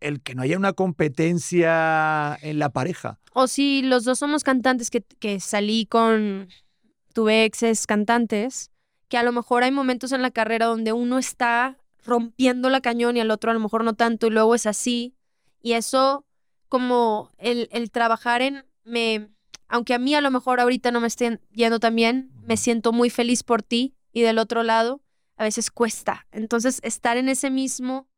[0.00, 3.18] el que no haya una competencia en la pareja.
[3.32, 6.48] O si los dos somos cantantes que, que salí con,
[7.12, 8.70] tuve exes cantantes,
[9.08, 13.16] que a lo mejor hay momentos en la carrera donde uno está rompiendo la cañón
[13.16, 15.14] y al otro a lo mejor no tanto y luego es así.
[15.62, 16.24] Y eso,
[16.68, 19.30] como el, el trabajar en, me,
[19.68, 22.92] aunque a mí a lo mejor ahorita no me estén yendo tan bien, me siento
[22.92, 25.00] muy feliz por ti y del otro lado,
[25.36, 26.26] a veces cuesta.
[26.32, 28.08] Entonces, estar en ese mismo,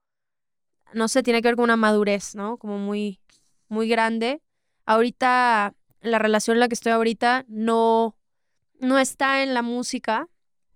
[0.93, 2.57] no sé, tiene que ver con una madurez, ¿no?
[2.57, 3.21] Como muy,
[3.69, 4.43] muy grande.
[4.87, 8.17] Ahorita, la relación en la que estoy ahorita no,
[8.81, 10.29] no está en la música,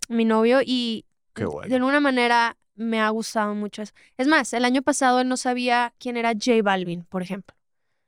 [0.08, 1.68] mi novio, y Qué bueno.
[1.68, 3.92] de alguna manera me ha gustado mucho eso.
[4.16, 7.56] Es más, el año pasado él no sabía quién era J Balvin, por ejemplo.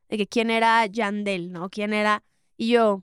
[0.08, 1.68] De que quién era Yandel, ¿no?
[1.68, 2.22] Quién era.
[2.56, 3.02] Y yo,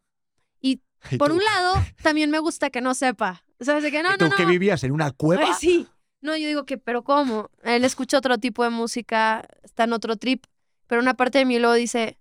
[0.61, 0.81] ¿Y
[1.17, 3.43] por un lado, también me gusta que no sepa.
[3.59, 3.83] ¿Sabes?
[3.83, 4.37] De que no, ¿Y tú no, no.
[4.37, 5.43] que vivías en una cueva?
[5.45, 5.87] Ay, sí.
[6.21, 7.51] No, yo digo que, pero ¿cómo?
[7.63, 10.45] Él escucha otro tipo de música, está en otro trip,
[10.87, 12.17] pero una parte de mí luego dice,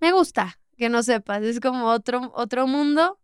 [0.00, 3.18] me gusta que no sepas, es como otro, otro mundo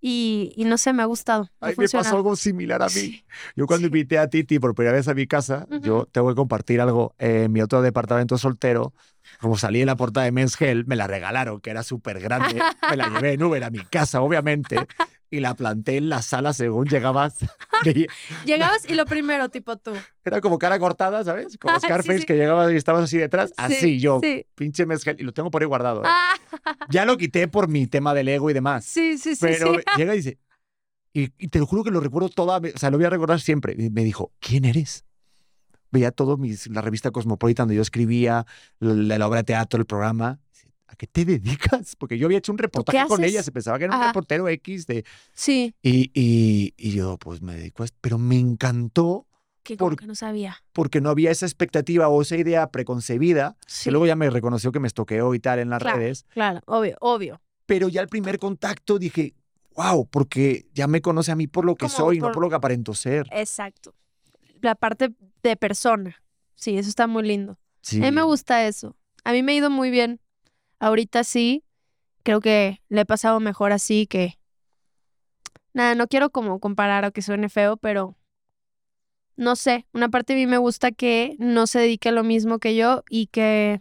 [0.00, 1.50] y, y no sé, me ha gustado.
[1.60, 2.90] Ay, me pasó algo similar a mí.
[2.92, 3.24] Sí.
[3.56, 3.92] Yo cuando Sí.
[3.92, 6.06] invité a Titi por primera vez a mi casa, yo Ujú.
[6.06, 7.14] tengo que compartir algo.
[7.18, 8.92] Eh, en mi otro departamento soltero,
[9.40, 12.62] como salí en la portada de Men's Health, me la regalaron, que era súper grande.
[12.90, 14.86] Me la llevé en Uber a mi casa, obviamente,
[15.30, 17.36] y la planté en la sala según llegabas.
[17.84, 18.08] Veía-
[18.44, 19.92] Llegabas y lo primero, tipo tú.
[20.24, 21.58] Era como cara cortada, ¿sabes?
[21.58, 22.26] Como Ah, sí, Scarface, sí.
[22.26, 23.50] que llegabas y estabas así detrás.
[23.50, 24.46] Sí, Así yo, Sí.
[24.54, 26.00] pinche Health, y lo tengo por ahí guardado.
[26.02, 26.08] ¿eh?
[26.08, 26.34] Ah,
[26.90, 28.84] Ya lo quité por mi tema del ego y demás.
[28.84, 29.40] sí, sí, sí.
[29.42, 30.38] Pero llega y dice,
[31.12, 33.40] y, y te lo juro que lo recuerdo toda, o sea, lo voy a recordar
[33.40, 33.74] siempre.
[33.78, 35.04] Y me dijo, ¿quién eres?
[35.90, 38.44] Veía todo mis, la revista Cosmopolitan donde yo escribía,
[38.78, 40.38] la, la obra de teatro, el programa.
[40.98, 41.96] Dice, ¿A qué te dedicas?
[41.96, 44.08] Porque yo había hecho un reportaje con ella, se pensaba que era un Ajá.
[44.08, 45.04] reportero X de...
[45.32, 47.96] Sí, Y, y, y yo, pues me dedico a esto.
[48.00, 49.26] Pero me encantó
[49.62, 50.56] que como Por- que no sabía.
[50.72, 54.72] porque no había esa expectativa o esa idea preconcebida, Sí, que luego ya me reconoció
[54.72, 55.98] que me estoqueó y tal en las Claro.
[55.98, 56.24] redes.
[56.30, 57.40] claro, obvio, obvio.
[57.66, 59.34] pero ya el primer contacto dije,
[59.76, 62.42] wow, porque ya me conoce a mí por lo que Como soy, no por- por
[62.44, 63.26] lo que aparento ser.
[63.30, 63.94] Exacto.
[64.62, 66.16] La parte de persona.
[66.54, 67.58] Sí, eso está muy lindo.
[67.82, 67.98] Sí.
[67.98, 68.96] A mí me gusta eso.
[69.22, 70.18] A mí me ha ido muy bien.
[70.78, 71.64] Ahorita sí.
[72.22, 74.38] Creo que le he pasado mejor así que...
[75.72, 78.16] Nada, no quiero como comparar o que suene feo, pero...
[79.36, 82.58] No sé, una parte de mí me gusta que no se dedique a lo mismo
[82.58, 83.80] que yo y que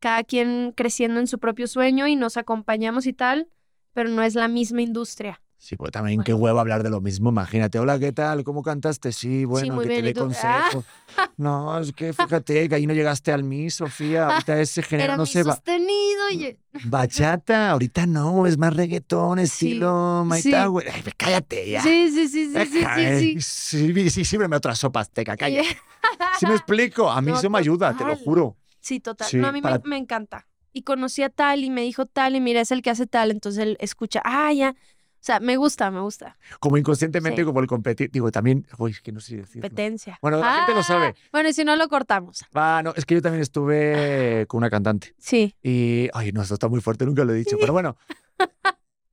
[0.00, 3.48] cada quien creciendo en su propio sueño y nos acompañamos y tal,
[3.92, 5.40] pero no es la misma industria.
[5.62, 7.28] Sí, pues también qué huevo hablar de lo mismo.
[7.28, 8.44] Imagínate, hola, ¿qué tal?
[8.44, 9.12] ¿Cómo cantaste?
[9.12, 10.20] Sí, bueno, muy que bien, te ¿y dé tú?
[10.22, 10.84] consejos.
[11.36, 14.26] No, es que fíjate que ahí no llegaste al Miss, Sofía.
[14.28, 15.54] Ahorita ese género Era no mi se va.
[15.54, 16.56] sostenido y...
[16.84, 20.28] Bachata, ahorita no, es más reggaetón, estilo sí.
[20.28, 20.86] Maita, güey.
[20.88, 21.82] Ay, cállate ya.
[21.82, 23.18] Sí, sí, sí, sí, sí, Deja, sí, eh.
[23.40, 23.40] sí.
[23.40, 25.62] Sí, sí, sírveme otra sopa azteca, calla.
[25.62, 25.66] Y-
[26.38, 28.24] Sí me explico, a mí No, eso me ayuda, te lo total.
[28.24, 28.56] juro.
[28.80, 29.28] Sí, total.
[29.28, 30.46] Sí, no, a mí me- para- me, encanta.
[30.72, 33.30] Y conocí a tal y me dijo tal y mira, es el que hace tal.
[33.30, 34.74] Entonces él escucha, ah, ya.
[35.20, 36.38] O sea, me gusta, me gusta.
[36.60, 37.44] Como inconscientemente, Sí.
[37.44, 38.10] como el competir.
[38.10, 39.60] Digo, también, uy, que no sé decir.
[39.60, 40.18] Competencia.
[40.22, 41.14] Bueno, la gente lo sabe.
[41.30, 42.42] Bueno, y si no lo cortamos.
[42.54, 45.14] Ah, no, es que yo también estuve con una cantante.
[45.18, 45.54] Sí.
[45.62, 47.56] Y, ay, no, esto está muy fuerte, nunca lo he dicho.
[47.60, 47.96] Pero bueno.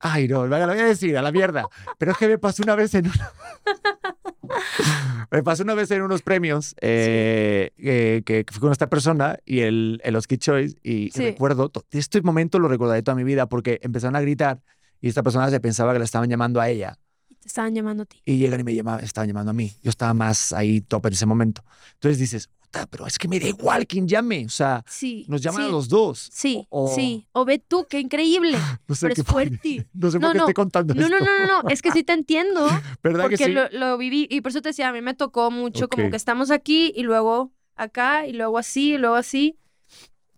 [0.00, 1.66] Ay, no, lo voy a decir, a la mierda.
[1.98, 3.32] Pero es que me pasó una vez en una...
[5.30, 9.38] me pasó una vez en unos premios eh, eh, que, que fui con esta persona
[9.44, 11.24] y el, el Oscar Choice y Sí.
[11.24, 14.60] recuerdo, to- este momento lo recordaré toda mi vida porque empezaron a gritar
[15.00, 16.98] y esta persona se pensaba que la estaban llamando a ella
[17.40, 18.20] te estaban llamando a ti.
[18.24, 19.72] y llegan y me llamaban, estaban llamando a mí.
[19.82, 21.62] Yo estaba más ahí top en ese momento.
[21.94, 24.44] Entonces dices, "Puta, pero es que me da igual quién llame.
[24.44, 25.24] O sea, Sí.
[25.28, 26.28] nos llaman sí, a los dos.
[26.32, 27.26] Sí, O- sí.
[27.32, 28.58] O ve tú, qué increíble.
[28.88, 29.86] No sé Pero qué es fuerte.
[29.94, 30.44] No sé No, por qué no.
[30.44, 31.24] estoy contando No, no, esto.
[31.24, 31.68] no, no, no.
[31.70, 32.66] Es que sí te entiendo.
[33.04, 33.52] ¿Verdad Porque que sí?
[33.52, 34.26] lo, lo viví.
[34.28, 37.04] Y por eso te decía, a mí me tocó mucho como que estamos aquí y
[37.04, 39.56] luego acá y luego así y luego así.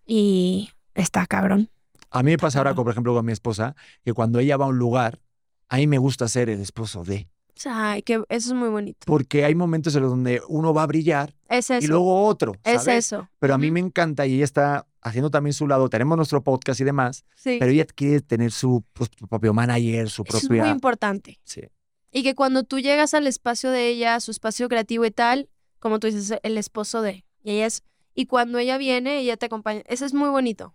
[0.06, 1.70] Y está cabrón.
[2.10, 4.68] A mí me pasa ahora, por ejemplo, con mi esposa, que cuando ella va a
[4.68, 5.20] un lugar,
[5.68, 7.28] a mí me gusta ser el esposo de.
[7.50, 9.00] O sea, ay, que eso es muy bonito.
[9.06, 11.84] Porque hay momentos en los donde uno va a brillar Es eso.
[11.84, 12.54] y luego otro.
[12.64, 13.28] es eso.
[13.38, 15.88] Pero a mí me encanta y ella está haciendo también su lado.
[15.90, 17.56] Tenemos nuestro podcast y demás, Sí.
[17.60, 20.62] pero ella quiere tener su, pues, su propio manager, su Eso es propia.
[20.64, 21.38] muy importante.
[21.44, 21.62] Sí.
[22.12, 25.48] Y que cuando tú llegas al espacio de ella, su espacio creativo y tal,
[25.80, 27.24] como tú dices, el esposo de.
[27.44, 27.82] Y ella es.
[28.14, 29.82] Y cuando ella viene, ella te acompaña.
[29.86, 30.74] Eso es muy bonito.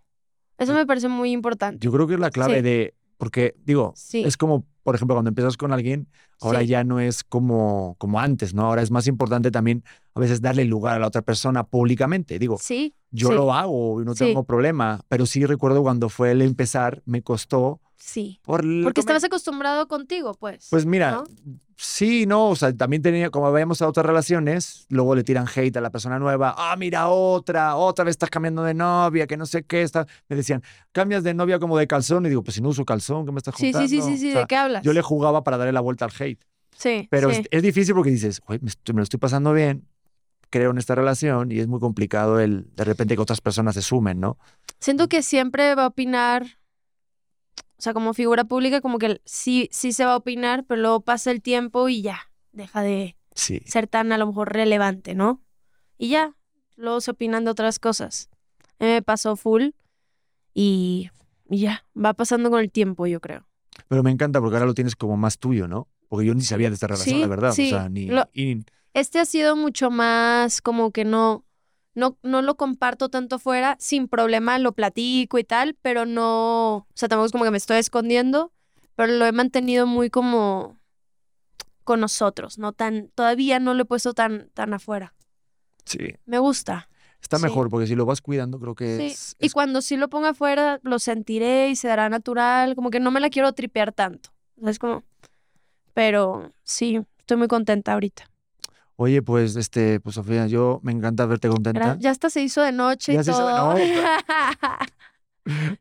[0.58, 1.84] Eso me parece muy importante.
[1.84, 2.62] Yo creo que es la clave Sí.
[2.62, 2.94] de.
[3.18, 4.24] Porque, digo, Sí.
[4.26, 6.10] es como, por ejemplo, cuando empiezas con alguien,
[6.42, 6.68] ahora Sí.
[6.68, 8.64] ya no es como, como antes, ¿no?
[8.66, 9.84] Ahora es más importante también
[10.16, 12.38] a veces darle lugar a la otra persona públicamente.
[12.40, 12.94] Digo, Sí.
[13.12, 17.22] yo lo hago y no tengo problema, pero sí recuerdo cuando fue el empezar, me
[17.22, 18.40] costó Sí.
[18.44, 20.68] por Porque estabas acostumbrado contigo, pues.
[20.70, 21.24] Pues mira, ¿no?
[21.78, 25.76] sí, no, o sea, también tenía, como habíamos a otras relaciones, luego le tiran hate
[25.78, 29.46] a la persona nueva, ah, mira, otra, otra vez estás cambiando de novia, que no
[29.46, 30.06] sé qué, está...
[30.30, 33.26] me decían, cambias de novia como de calzón, y digo, pues si no uso calzón,
[33.26, 33.88] ¿qué me estás Sí, juntando?
[33.88, 34.30] sí, sí, sí, sí.
[34.30, 34.84] O sea, ¿De qué hablas?
[34.84, 36.40] Yo le jugaba para darle la vuelta al hate,
[36.78, 37.08] Sí.
[37.10, 37.42] pero sí.
[37.42, 39.88] es, es difícil porque dices, "Güey, me, me lo estoy pasando bien,
[40.50, 43.82] creo en esta relación y es muy complicado el de repente que otras personas se
[43.82, 44.38] sumen, ¿no?
[44.80, 46.46] Siento que siempre va a opinar,
[47.78, 51.02] o sea, como figura pública, como que sí, sí se va a opinar, pero luego
[51.02, 52.20] pasa el tiempo y ya,
[52.52, 53.62] deja de Sí.
[53.66, 55.42] ser tan a lo mejor relevante, ¿no?
[55.98, 56.36] Y ya,
[56.78, 58.30] luego se opinan de otras cosas.
[58.80, 59.70] A mí me pasó full
[60.54, 61.10] y,
[61.50, 63.48] y ya, va pasando con el tiempo, yo creo.
[63.88, 65.88] Pero me encanta porque ahora lo tienes como más tuyo, ¿no?
[66.08, 67.52] Porque yo ni sabía de esta relación, Sí, la verdad.
[67.52, 67.68] sí.
[67.68, 68.08] O sea, ni.
[68.08, 68.30] Lo-
[68.94, 71.45] Este ha sido mucho más como que no,
[71.96, 76.88] no, no lo comparto tanto fuera, sin problema lo platico y tal, pero no, o
[76.94, 78.52] sea, tampoco es como que me estoy escondiendo,
[78.96, 80.78] pero lo he mantenido muy como
[81.84, 85.14] con nosotros, no tan, todavía no lo he puesto tan, tan afuera.
[85.86, 86.16] sí.
[86.26, 86.90] Me gusta.
[87.22, 87.44] Está Sí.
[87.44, 89.06] mejor porque si lo vas cuidando, creo que Sí.
[89.08, 89.36] es.
[89.40, 93.10] Y cuando sí lo ponga afuera, lo sentiré y se dará natural, como que no
[93.12, 94.30] me la quiero tripear tanto.
[94.58, 95.04] O sea, es como,
[95.94, 98.30] pero sí, estoy muy contenta ahorita.
[98.98, 101.98] Oye, pues, este, pues Sofía, yo me encanta verte contenta.
[102.00, 103.74] Ya hasta se hizo de noche Ya y se hizo de- todo.
[103.74, 103.80] no,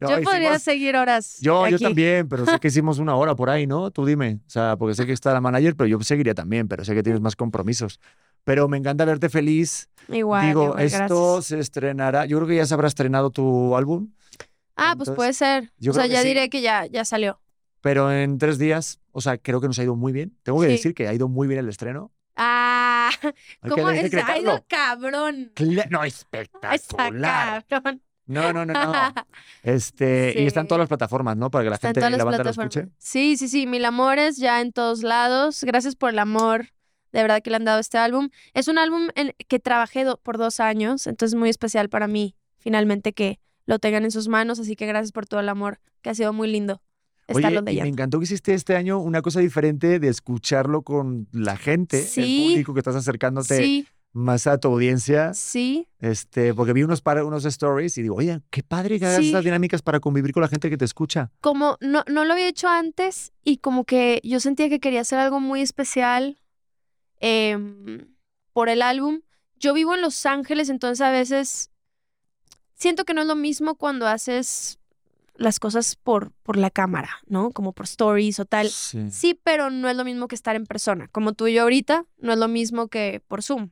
[0.01, 1.39] No, yo podría hicimos- seguir horas.
[1.41, 1.85] Yo, yo aquí.
[1.85, 3.91] también, pero sé que hicimos una hora por ahí, ¿no?
[3.91, 4.41] Tú dime.
[4.47, 7.03] O sea, porque sé que está la manager, pero yo seguiría también, pero sé que
[7.03, 7.99] tienes más compromisos.
[8.45, 9.89] Pero me encanta verte feliz.
[10.09, 10.47] Igual.
[10.49, 11.45] Digo, igual, esto gracias.
[11.47, 12.27] se estrenará.
[12.27, 14.11] Yo creo que ya se habrá estrenado tu álbum,
[14.77, 15.73] Ah, pues entonces, puede ser.
[15.79, 16.29] yo o sea, ya sí.
[16.29, 17.41] diré que ya, ya salió.
[17.81, 20.37] pero en tres días, o sea, creo que nos ha ido muy bien.
[20.43, 20.73] Tengo que Sí.
[20.73, 22.11] decir que ha ido muy bien el estreno.
[22.37, 22.74] Ah,
[23.69, 24.11] ¿cómo es?
[24.69, 25.53] Cabrón.
[25.91, 27.65] No, Está espectacular.
[27.67, 28.03] cabrón.
[28.27, 28.93] No, no, no, no.
[29.63, 30.69] Este, y está en Sí.
[30.69, 31.51] todas las plataformas, ¿no?
[31.51, 32.89] Para que la Está en gente, todas la las banda lo escuche.
[32.99, 33.67] Sí, sí, sí.
[33.67, 35.63] Mil Amores ya en todos lados.
[35.65, 36.69] Gracias por el amor.
[37.13, 38.31] De verdad que le han dado este álbum.
[38.55, 42.35] Es un álbum en que trabajé do- por dos años, entonces muy especial para mí,
[42.59, 44.59] finalmente, que lo tengan en sus manos.
[44.59, 46.81] Así que gracias por todo el amor, que ha sido muy lindo
[47.29, 51.57] Oye, y me encantó que hiciste este año una cosa diferente de escucharlo con la
[51.57, 52.47] gente, el Sí.
[52.49, 55.33] público que estás acercándote Sí, más a tu audiencia.
[55.35, 55.89] sí.
[56.01, 59.27] Este, porque vi unos, para, unos stories y digo, oye, qué padre que hagas Sí.
[59.29, 61.31] estas dinámicas para convivir con la gente que te escucha.
[61.41, 65.19] Como no, no lo había hecho antes y como que yo sentía que quería hacer
[65.19, 66.39] algo muy especial
[67.21, 68.15] em,
[68.53, 69.23] por el álbum.
[69.59, 71.71] Yo vivo en Los Ángeles, entonces a veces
[72.75, 74.79] siento que no es lo mismo cuando haces
[75.37, 77.51] las cosas por, por la cámara, ¿no?
[77.51, 78.69] Como por stories o tal.
[78.69, 79.11] Sí.
[79.11, 81.09] Sí, pero no es lo mismo que estar en persona.
[81.09, 83.71] Como tú y yo ahorita, no es lo mismo que por Zoom,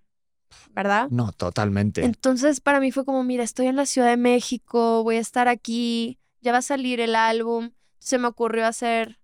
[0.73, 1.09] ¿verdad?
[1.11, 2.05] No, totalmente.
[2.05, 5.49] Entonces para mí fue como, mira, estoy en la Ciudad de México, voy a estar
[5.49, 7.71] aquí, ya va a salir el álbum.
[7.99, 9.19] Se me ocurrió hacer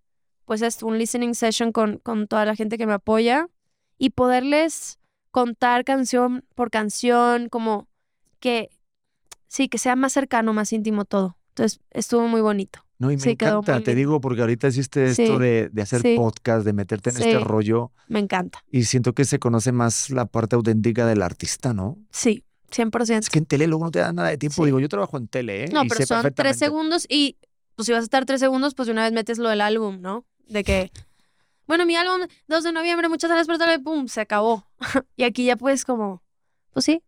[0.45, 3.49] pues esto, un listening session con, con toda la gente que me apoya
[3.99, 4.99] y poderles
[5.31, 7.87] contar canción por canción, como
[8.41, 8.71] que
[9.47, 11.38] sí, que sea más cercano, más íntimo todo.
[11.59, 12.81] Entonces estuvo muy bonito.
[12.99, 16.03] No, y me sí, encanta, te digo, porque ahorita hiciste esto Sí, de, de hacer
[16.03, 16.17] sí.
[16.17, 18.65] podcast, de meterte en este rollo Me encanta.
[18.73, 21.97] y siento que se conoce más la parte auténtica del artista, ¿no?
[22.11, 23.19] Sí, 100%.
[23.21, 24.65] Es que en tele luego no te da nada de tiempo.
[24.65, 25.69] Digo, yo trabajo en tele, ¿eh?
[25.73, 27.37] No, Y pero sé son tres segundos y
[27.77, 30.01] pues si vas a estar tres segundos, pues de una vez metes lo del álbum,
[30.01, 30.25] ¿no?
[30.49, 30.91] De que,
[31.69, 34.67] bueno, mi álbum 2 de noviembre, muchas gracias por todo, pum, se acabó.
[35.17, 36.23] y aquí ya puedes como,
[36.73, 37.03] pues sí,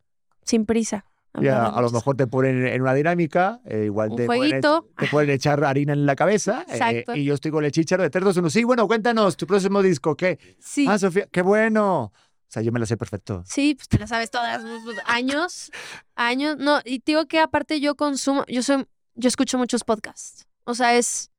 [0.45, 1.05] sin prisa.
[1.41, 4.89] Ya, a lo mejor te ponen en una dinámica, eh, igual Un te pueden, fueguito.
[4.99, 6.65] te pueden echar harina en la cabeza.
[6.69, 8.51] eh, y yo estoy con el chicharo de 3, 2, 1.
[8.51, 10.39] Sí, bueno, cuéntanos, tu próximo disco, ¿qué?
[10.59, 12.05] Sí, Ah, Sofía, qué bueno.
[12.05, 12.13] O
[12.53, 13.45] sea, yo me lo sé perfecto.
[13.47, 15.71] sí, pues te la sabes todas, pues, años,
[16.17, 16.57] años.
[16.59, 20.49] No, y te digo que aparte yo consumo, yo soy, yo escucho muchos podcasts.
[20.65, 21.31] O sea, es,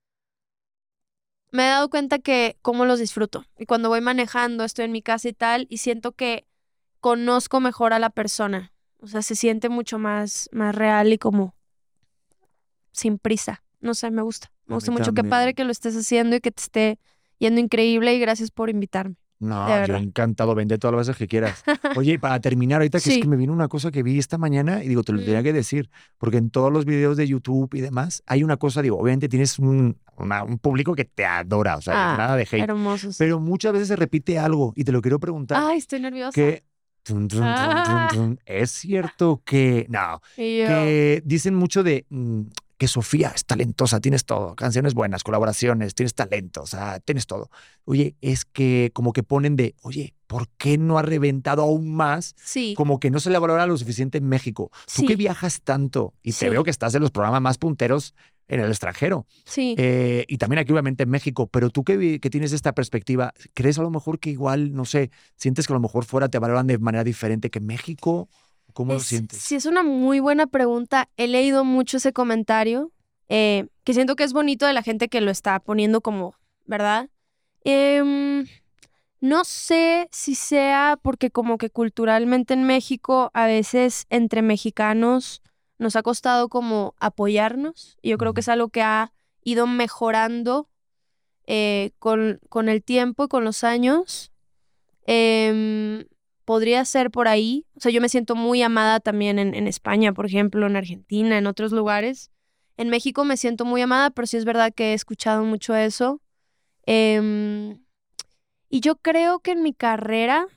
[1.51, 3.43] me he dado cuenta que cómo los disfruto.
[3.59, 6.45] Y cuando voy manejando, estoy en mi casa y tal, y siento que
[7.01, 8.71] conozco mejor a la persona.
[9.01, 11.55] O sea, se siente mucho más, más real y como
[12.91, 13.63] sin prisa.
[13.79, 14.51] No sé, me gusta.
[14.67, 15.13] Me gusta mucho.
[15.13, 16.99] Qué padre que lo estés haciendo y que te esté
[17.39, 19.15] yendo increíble y gracias por invitarme.
[19.39, 21.63] No, yo encantado, vende todas las veces que quieras.
[21.97, 24.37] Oye, y para terminar, ahorita que es que me vino una cosa que vi esta
[24.37, 25.43] mañana y digo, te lo tenía Mm.
[25.45, 25.89] que decir,
[26.19, 29.57] porque en todos los videos de YouTube y demás hay una cosa, digo, obviamente tienes
[29.57, 33.17] un, una- un público que te adora, o sea, Ah, nada de hate, Hermosos.
[33.17, 36.35] pero muchas veces se repite algo y te lo quiero preguntar, Ay, estoy nerviosa.
[36.35, 36.63] que...
[37.41, 38.09] Ah.
[38.45, 39.85] Es cierto que...
[39.89, 42.41] No, que dicen mucho de mm,
[42.81, 47.51] que Sofía es talentosa, tienes todo, canciones buenas, colaboraciones, tienes talento, o sea, tienes todo.
[47.85, 52.33] Oye, es que como que ponen de, oye, ¿por qué no ha reventado aún más?
[52.43, 54.71] sí, Como que no se le valora lo suficiente en México.
[54.95, 58.15] Tú que viajas tanto y te veo que estás en los programas más punteros
[58.51, 59.75] en el extranjero sí.
[59.77, 63.81] eh, y también aquí obviamente en México, pero tú que, tienes esta perspectiva, ¿crees a
[63.81, 66.77] lo mejor que igual, no sé, sientes que a lo mejor fuera te valoran de
[66.77, 68.29] manera diferente que México?
[68.73, 69.39] ¿Cómo lo Es- sientes?
[69.39, 71.09] Sí, es una muy buena pregunta.
[71.17, 72.91] He leído mucho ese comentario,
[73.29, 76.35] eh, que siento que es bonito de la gente que lo está poniendo como,
[76.65, 77.09] ¿verdad?
[77.63, 78.45] Em,
[79.23, 85.41] No sé si sea porque como que culturalmente en México a veces entre mexicanos
[85.81, 87.97] nos ha costado como apoyarnos.
[88.01, 89.11] Y yo creo que es algo que ha
[89.43, 90.69] ido mejorando
[91.47, 94.31] eh, con, con el tiempo y con los años.
[95.05, 96.05] Em,
[96.45, 97.65] podría ser por ahí.
[97.75, 101.37] O sea, yo me siento muy amada también en, en España, por ejemplo, en Argentina,
[101.37, 102.31] en otros lugares.
[102.77, 106.21] En México me siento muy amada, pero sí es verdad que he escuchado mucho eso.
[106.85, 107.83] Em,
[108.69, 110.47] y yo creo que en mi carrera,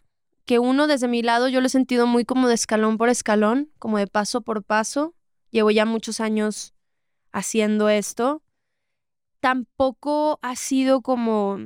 [0.45, 3.71] que uno desde mi lado yo lo he sentido muy como de escalón por escalón,
[3.79, 5.15] como de paso por paso.
[5.51, 6.75] Llevo ya muchos años
[7.33, 8.43] haciendo esto.
[9.41, 11.59] Tampoco ha sido como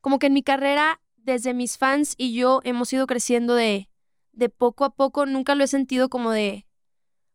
[0.00, 3.88] como que en mi carrera desde mis fans y yo hemos ido creciendo de
[4.32, 6.66] de poco a poco, nunca lo he sentido como de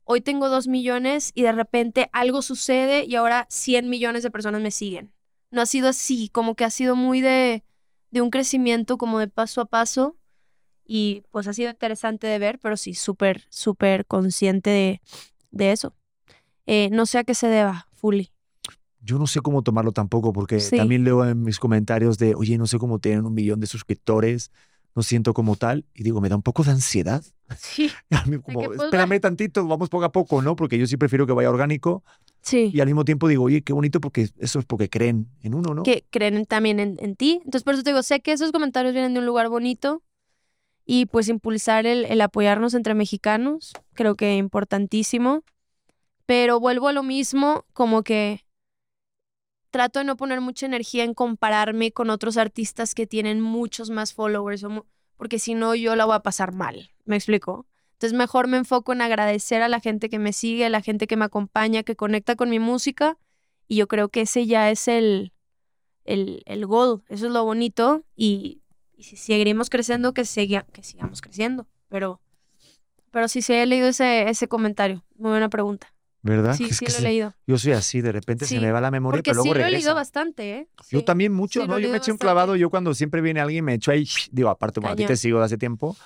[0.04, 4.62] hoy tengo dos millones y de repente algo sucede y ahora 100 millones de personas
[4.62, 5.14] me siguen.
[5.52, 7.64] No ha sido así, como que ha sido muy de,
[8.12, 10.18] de un crecimiento como de paso a paso
[10.86, 15.02] y pues ha sido interesante de ver, pero sí, súper, súper consciente de,
[15.52, 15.94] de eso.
[16.66, 18.32] Eh, no sé a qué se deba, fully.
[19.02, 20.76] Yo no sé cómo tomarlo tampoco, porque Sí.
[20.76, 24.52] también leo en mis comentarios de, oye, no sé cómo tienen un millón de suscriptores,
[24.96, 27.24] no siento como tal, y digo, me da un poco de ansiedad.
[27.58, 30.56] Sí, A mí como, espérame tantito, vamos poco a poco, ¿no?
[30.56, 32.04] Porque yo sí prefiero que vaya orgánico,
[32.42, 32.72] sí.
[32.74, 35.74] y al mismo tiempo digo, oye, qué bonito, porque eso es porque creen en uno,
[35.74, 35.84] ¿no?
[35.84, 37.42] que creen también en, en ti.
[37.46, 40.04] Entonces, por eso te digo, sé que esos comentarios vienen de un lugar bonito
[40.86, 45.44] y pues impulsar el, el apoyarnos entre mexicanos, creo que importantísimo.
[46.26, 48.46] Pero vuelvo a lo mismo, como que
[49.70, 54.14] trato de no poner mucha energía en compararme con otros artistas que tienen muchos más
[54.14, 54.66] followers,
[55.18, 56.92] porque si no yo la voy a pasar mal.
[57.06, 57.66] ¿Me explico?
[58.00, 61.06] Entonces mejor me enfoco en agradecer a la gente que me sigue, a la gente
[61.06, 63.18] que me acompaña, que conecta con mi música.
[63.68, 65.34] Y yo creo que ese ya es el,
[66.06, 67.04] el, el goal.
[67.10, 68.06] Eso es lo bonito.
[68.16, 68.62] Y,
[68.96, 71.68] y si seguiremos creciendo, que, siga- que sigamos creciendo.
[71.90, 72.22] Pero,
[73.12, 75.04] pero sí, sí he leído ese, ese comentario.
[75.18, 75.94] Muy buena pregunta.
[76.22, 76.56] ¿Verdad?
[76.56, 77.34] Sí, sí lo he se- leído.
[77.48, 79.54] Yo soy así, de repente se Sí, me va la memoria, Porque pero sí luego
[79.56, 79.78] lo he regresa.
[79.90, 80.68] leído bastante, ¿eh?
[80.90, 81.80] Yo también mucho, Sí, ¿no?
[81.80, 84.80] Yo me eché un clavado, yo cuando siempre viene alguien me echo ahí, digo, aparte,
[84.80, 85.98] bueno, a ti te sigo de hace tiempo,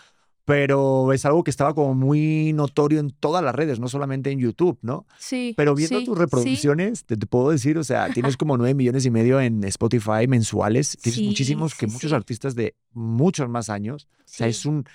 [0.46, 4.40] pero es algo que estaba como muy notorio en todas las redes, no solamente en
[4.40, 5.06] YouTube, ¿no?
[5.18, 5.54] Sí.
[5.56, 6.22] Pero viendo sí, tus sí.
[6.22, 10.28] reproducciones, te, te puedo decir, o sea, tienes como nueve millones y medio en Spotify
[10.28, 12.16] mensuales, tienes Sí, muchísimos que sí, muchos sí.
[12.16, 14.52] artistas de muchos más años, o sea, Sí.
[14.52, 14.86] es un...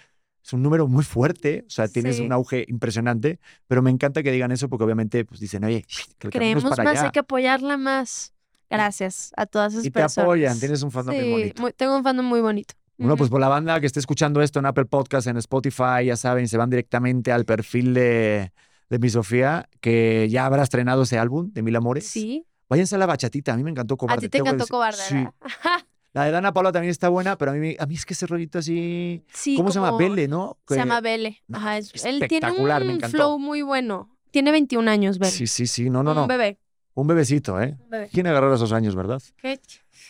[0.41, 2.23] Es un número muy fuerte, o sea, tienes Sí.
[2.23, 5.85] un auge impresionante, pero me encanta que digan eso porque obviamente pues dicen, oye,
[6.19, 7.05] que el camino es Creemos para más, allá.
[7.07, 8.33] hay que apoyarla más.
[8.71, 10.25] Gracias a todas esas Y te personas.
[10.25, 11.61] apoyan, tienes un fandom Sí, bonito.
[11.63, 12.75] muy- tengo un fandom muy bonito.
[12.99, 16.17] Bueno, pues por la banda que esté escuchando esto en Apple Podcast, en Spotify, ya
[16.17, 18.53] saben, se van directamente al perfil de,
[18.91, 22.07] de mi Sofía, que ya habrá estrenado ese álbum de Mil Amores.
[22.09, 22.45] Sí.
[22.69, 24.23] Váyanse a la bachatita, a mí me encantó A Cobarde.
[24.23, 25.25] ti te encantó Cobarde, Sí.
[26.15, 28.27] La de Dana Paula también está buena, pero a mí, a mí es que ese
[28.27, 29.23] rollito así...
[29.33, 29.97] Sí, ¿Cómo se llama?
[29.97, 30.57] Belle, ¿no?
[30.67, 31.43] Se llama Bele.
[31.53, 34.11] Ajá, es- él tiene un flow muy bueno.
[34.31, 35.31] Tiene 21 años, Bele.
[35.31, 36.23] Sí, sí, sí, no, no, no.
[36.23, 36.59] Un bebé.
[36.95, 37.77] Un bebecito, ¿eh?
[37.79, 38.09] Un bebé.
[38.13, 39.23] ¿Quién agarró esos años, verdad?
[39.37, 39.61] ¿Qué?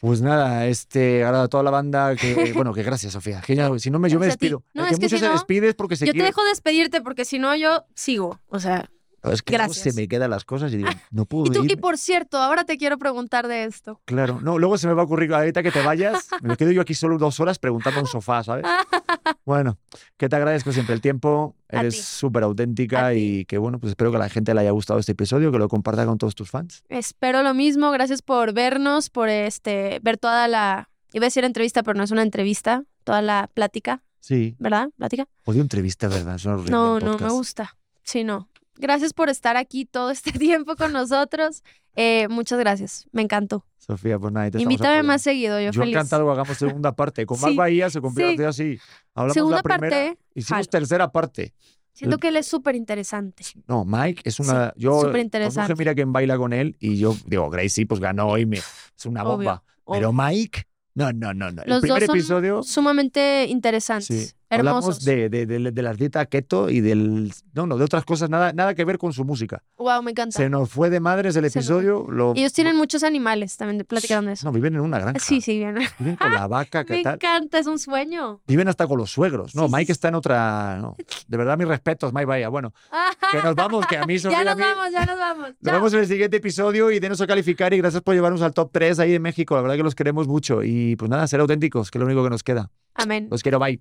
[0.00, 3.40] Pues nada, este, ahora a toda la banda que, bueno, que gracias, Sofía.
[3.40, 4.62] Que ya- si no me, yo me despido.
[4.74, 7.00] No, es que mucho si se no, despide es porque se Yo te dejo despedirte
[7.00, 8.40] porque si no yo sigo.
[8.48, 8.88] O sea.
[9.32, 9.94] Es que luego se Gracias.
[9.96, 12.76] me quedan las cosas y digo, no puedo Y, tú, y por cierto, ahora te
[12.78, 14.00] quiero preguntar de esto.
[14.04, 16.80] Claro, no, luego se me va a ocurrir ahorita que te vayas, me quedo yo
[16.80, 18.64] aquí solo dos horas preguntando a un sofá, ¿sabes?
[19.44, 19.78] Bueno,
[20.16, 24.16] que te agradezco siempre el tiempo, eres súper auténtica y que bueno, pues espero que
[24.16, 26.82] a la gente le haya gustado este episodio, que lo comparta con todos tus fans.
[26.88, 27.90] Espero lo mismo.
[27.90, 30.90] Gracias por vernos, por este ver toda la.
[31.12, 32.84] Iba a decir entrevista, pero no es una entrevista.
[33.04, 34.90] Toda la plática, Sí, ¿verdad?
[34.98, 35.26] ¿Plática?
[35.44, 36.34] odio entrevista, ¿verdad?
[36.34, 37.74] Es horrible No, no, me gusta.
[38.02, 38.48] Sí, no.
[38.78, 41.62] Gracias por estar aquí todo este tiempo con nosotros.
[41.96, 43.06] Eh, muchas gracias.
[43.12, 43.64] Me encantó.
[43.78, 45.94] Sofía, pues nada, te Invítame más seguido, yo, Yo feliz.
[45.94, 47.26] encantado hagamos segunda parte.
[47.26, 48.76] Con Mar Sí, Bahía se convierte sí.
[48.76, 48.80] así.
[49.14, 50.66] Hablamos Segunda la primera, parte, hicimos jalo.
[50.66, 51.52] tercera parte.
[51.92, 53.42] Siento que él es súper interesante.
[53.66, 54.72] No, Mike es una.
[54.76, 55.74] yo súper interesante.
[55.74, 59.22] mira quién baila con él y yo digo, Gracie, pues ganó y me, es una
[59.24, 59.64] Obvio, bomba.
[59.82, 59.98] obvio.
[60.00, 60.62] Pero Mike,
[60.94, 61.62] no, no, no, no.
[61.62, 64.36] El Los primer dos son episodio, sumamente interesantes, sí.
[64.50, 67.32] Hablamos de, de, de, de la dieta keto y del.
[67.52, 69.62] No, no, de otras cosas, nada, nada que ver con su música.
[69.76, 70.36] Wow, me encanta.
[70.36, 72.06] Se nos fue de madres el Se nos episodio.
[72.08, 74.46] Lo, Ellos tienen muchos animales, también platicando de eso.
[74.46, 75.18] No, viven en una granja.
[75.20, 75.76] Sí, sí, bien.
[75.98, 77.14] Viven con la vaca, Me ¿qué tal?
[77.16, 78.40] encanta, es un sueño.
[78.46, 79.54] Viven hasta con los suegros.
[79.54, 79.92] No, Sí, Mike sí.
[79.92, 80.78] está en otra.
[80.80, 80.96] No.
[81.26, 82.48] De verdad, mis respetos, Mike Vaya.
[82.48, 82.72] Bueno,
[83.30, 85.48] que nos vamos, que a mí Sofía, ya nos mí- vamos, ya nos vamos.
[85.48, 85.74] Nos Chao.
[85.74, 88.70] vemos en el siguiente episodio y denos a calificar y gracias por llevarnos al top
[88.72, 89.54] 3 ahí de México.
[89.56, 92.24] La verdad que los queremos mucho y pues nada, ser auténticos, que es lo único
[92.24, 92.70] que nos queda.
[92.94, 93.28] Amén.
[93.30, 93.80] Los quiero, bye.